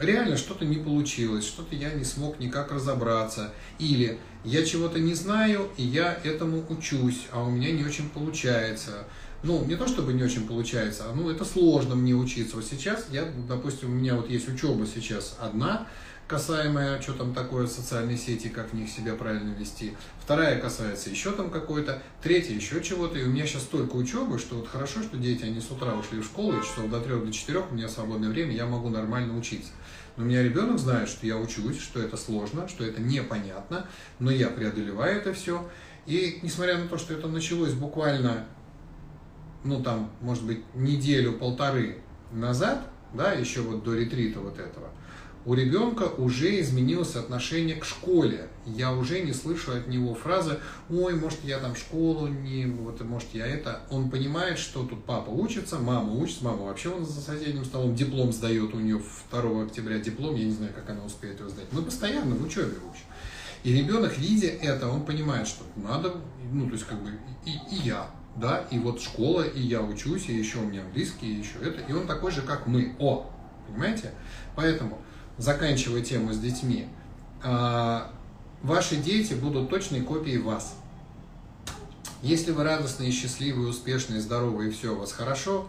[0.01, 5.69] реально что-то не получилось, что-то я не смог никак разобраться, или я чего-то не знаю,
[5.77, 9.05] и я этому учусь, а у меня не очень получается.
[9.45, 12.57] Ну, не то чтобы не очень получается, а ну, это сложно мне учиться.
[12.57, 15.87] Вот сейчас я, допустим, у меня вот есть учеба сейчас одна,
[16.27, 19.95] касаемая, что там такое социальные сети, как в них себя правильно вести.
[20.19, 23.19] Вторая касается еще там какой-то, третья еще чего-то.
[23.19, 26.21] И у меня сейчас столько учебы, что вот хорошо, что дети, они с утра ушли
[26.21, 29.37] в школу, и часов до трех, до четырех у меня свободное время, я могу нормально
[29.37, 29.73] учиться.
[30.17, 33.87] Но у меня ребенок знает, что я учусь, что это сложно, что это непонятно,
[34.19, 35.69] но я преодолеваю это все.
[36.07, 38.47] И несмотря на то, что это началось буквально,
[39.65, 41.99] ну там, может быть, неделю-полторы
[42.33, 44.89] назад, да, еще вот до ретрита вот этого,
[45.47, 48.49] у ребенка уже изменилось отношение к школе.
[48.65, 50.59] Я уже не слышу от него фразы
[50.89, 52.65] «Ой, может, я там школу не...
[52.65, 57.05] Вот, может, я это...» Он понимает, что тут папа учится, мама учится, мама вообще он
[57.05, 61.05] за соседним столом диплом сдает, у нее 2 октября диплом, я не знаю, как она
[61.05, 61.67] успеет его сдать.
[61.73, 63.05] Мы постоянно в учебе учим.
[63.65, 66.15] И ребенок, видя это, он понимает, что надо,
[66.53, 67.11] ну, то есть, как бы,
[67.45, 71.27] и, и я, да, и вот школа, и я учусь, и еще у меня английский,
[71.27, 72.95] и еще это, и он такой же, как мы.
[72.99, 73.31] О,
[73.67, 74.13] понимаете?
[74.57, 74.99] Поэтому
[75.39, 76.89] заканчивая тему с детьми,
[77.43, 78.11] а,
[78.63, 80.77] ваши дети будут точной копией вас.
[82.23, 85.69] Если вы радостные, счастливые, успешные, здоровые, и все у вас хорошо,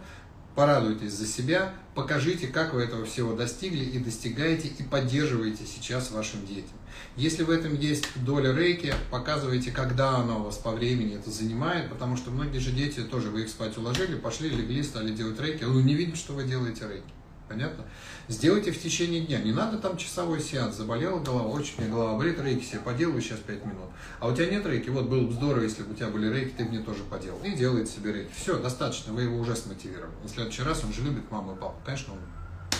[0.55, 6.45] порадуйтесь за себя, покажите, как вы этого всего достигли и достигаете, и поддерживаете сейчас вашим
[6.45, 6.77] детям.
[7.17, 11.89] Если в этом есть доля рейки, показывайте, когда она у вас по времени это занимает,
[11.89, 15.63] потому что многие же дети тоже, вы их спать уложили, пошли, легли, стали делать рейки,
[15.63, 17.03] ну не видно, что вы делаете рейки.
[17.47, 17.85] Понятно?
[18.27, 19.39] Сделайте в течение дня.
[19.39, 20.75] Не надо там часовой сеанс.
[20.75, 23.89] Заболела голова, очень мне голова болит, рейки себе поделаю сейчас 5 минут.
[24.19, 24.89] А у тебя нет рейки?
[24.89, 27.39] Вот было бы здорово, если бы у тебя были рейки, ты мне тоже поделал.
[27.43, 28.31] И делает себе рейки.
[28.35, 30.11] Все, достаточно, вы его уже смотивировали.
[30.23, 31.75] На следующий раз он же любит маму и папу.
[31.85, 32.19] Конечно, он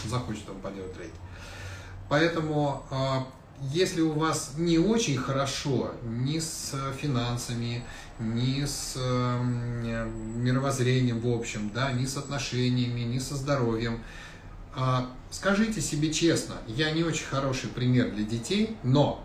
[0.09, 1.15] захочет вам поделать рейки.
[2.09, 3.27] Поэтому, а,
[3.71, 7.83] если у вас не очень хорошо ни с финансами,
[8.19, 8.95] ни с
[10.35, 14.01] мировоззрением в общем, да, ни с отношениями, ни со здоровьем,
[15.31, 19.23] скажите себе честно, я не очень хороший пример для детей, но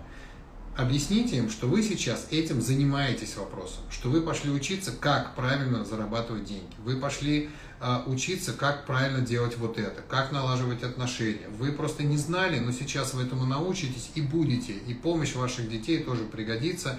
[0.77, 6.45] объясните им, что вы сейчас этим занимаетесь вопросом, что вы пошли учиться, как правильно зарабатывать
[6.45, 11.49] деньги, вы пошли а, учиться, как правильно делать вот это, как налаживать отношения.
[11.59, 16.03] Вы просто не знали, но сейчас вы этому научитесь и будете, и помощь ваших детей
[16.03, 16.99] тоже пригодится.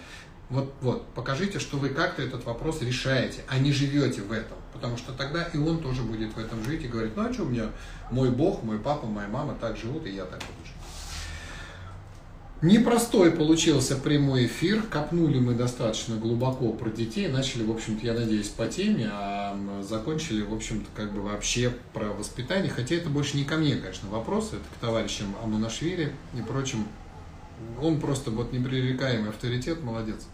[0.50, 4.58] Вот, вот, покажите, что вы как-то этот вопрос решаете, а не живете в этом.
[4.74, 7.44] Потому что тогда и он тоже будет в этом жить и говорит, ну а что
[7.44, 7.70] у меня
[8.10, 10.76] мой Бог, мой папа, моя мама так живут, и я так буду жить.
[12.62, 14.84] Непростой получился прямой эфир.
[14.84, 17.28] Копнули мы достаточно глубоко про детей.
[17.28, 22.10] Начали, в общем-то, я надеюсь, по теме, а закончили, в общем-то, как бы вообще про
[22.10, 22.72] воспитание.
[22.72, 24.50] Хотя это больше не ко мне, конечно, вопрос.
[24.50, 26.86] Это к товарищам Амунашвили и прочим.
[27.82, 30.28] Он просто вот непререкаемый авторитет, молодец.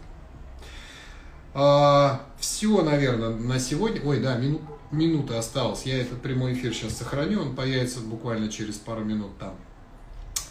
[1.54, 4.00] А, все, наверное, на сегодня.
[4.04, 5.84] Ой, да, мину, минута осталась.
[5.84, 7.42] Я этот прямой эфир сейчас сохраню.
[7.42, 9.54] Он появится буквально через пару минут там.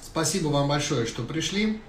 [0.01, 1.79] Спасибо вам большое, что пришли.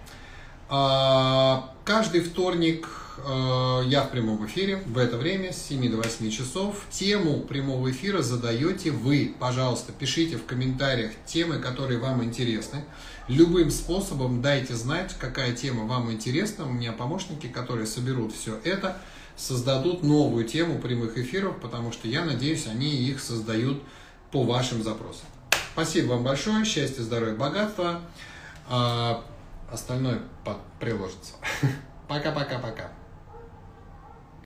[0.68, 2.86] А, каждый вторник
[3.26, 6.84] а, я в прямом эфире в это время с 7 до 8 часов.
[6.90, 9.34] Тему прямого эфира задаете вы.
[9.38, 12.84] Пожалуйста, пишите в комментариях темы, которые вам интересны.
[13.28, 16.64] Любым способом дайте знать, какая тема вам интересна.
[16.64, 18.96] У меня помощники, которые соберут все это,
[19.36, 23.82] создадут новую тему прямых эфиров, потому что я надеюсь, они их создают
[24.30, 25.26] по вашим запросам.
[25.74, 26.64] Спасибо вам большое.
[26.64, 28.00] Счастья, здоровья, богатства.
[28.66, 29.22] А
[29.70, 30.22] остальное
[30.80, 31.34] приложится.
[32.08, 32.90] Пока-пока-пока.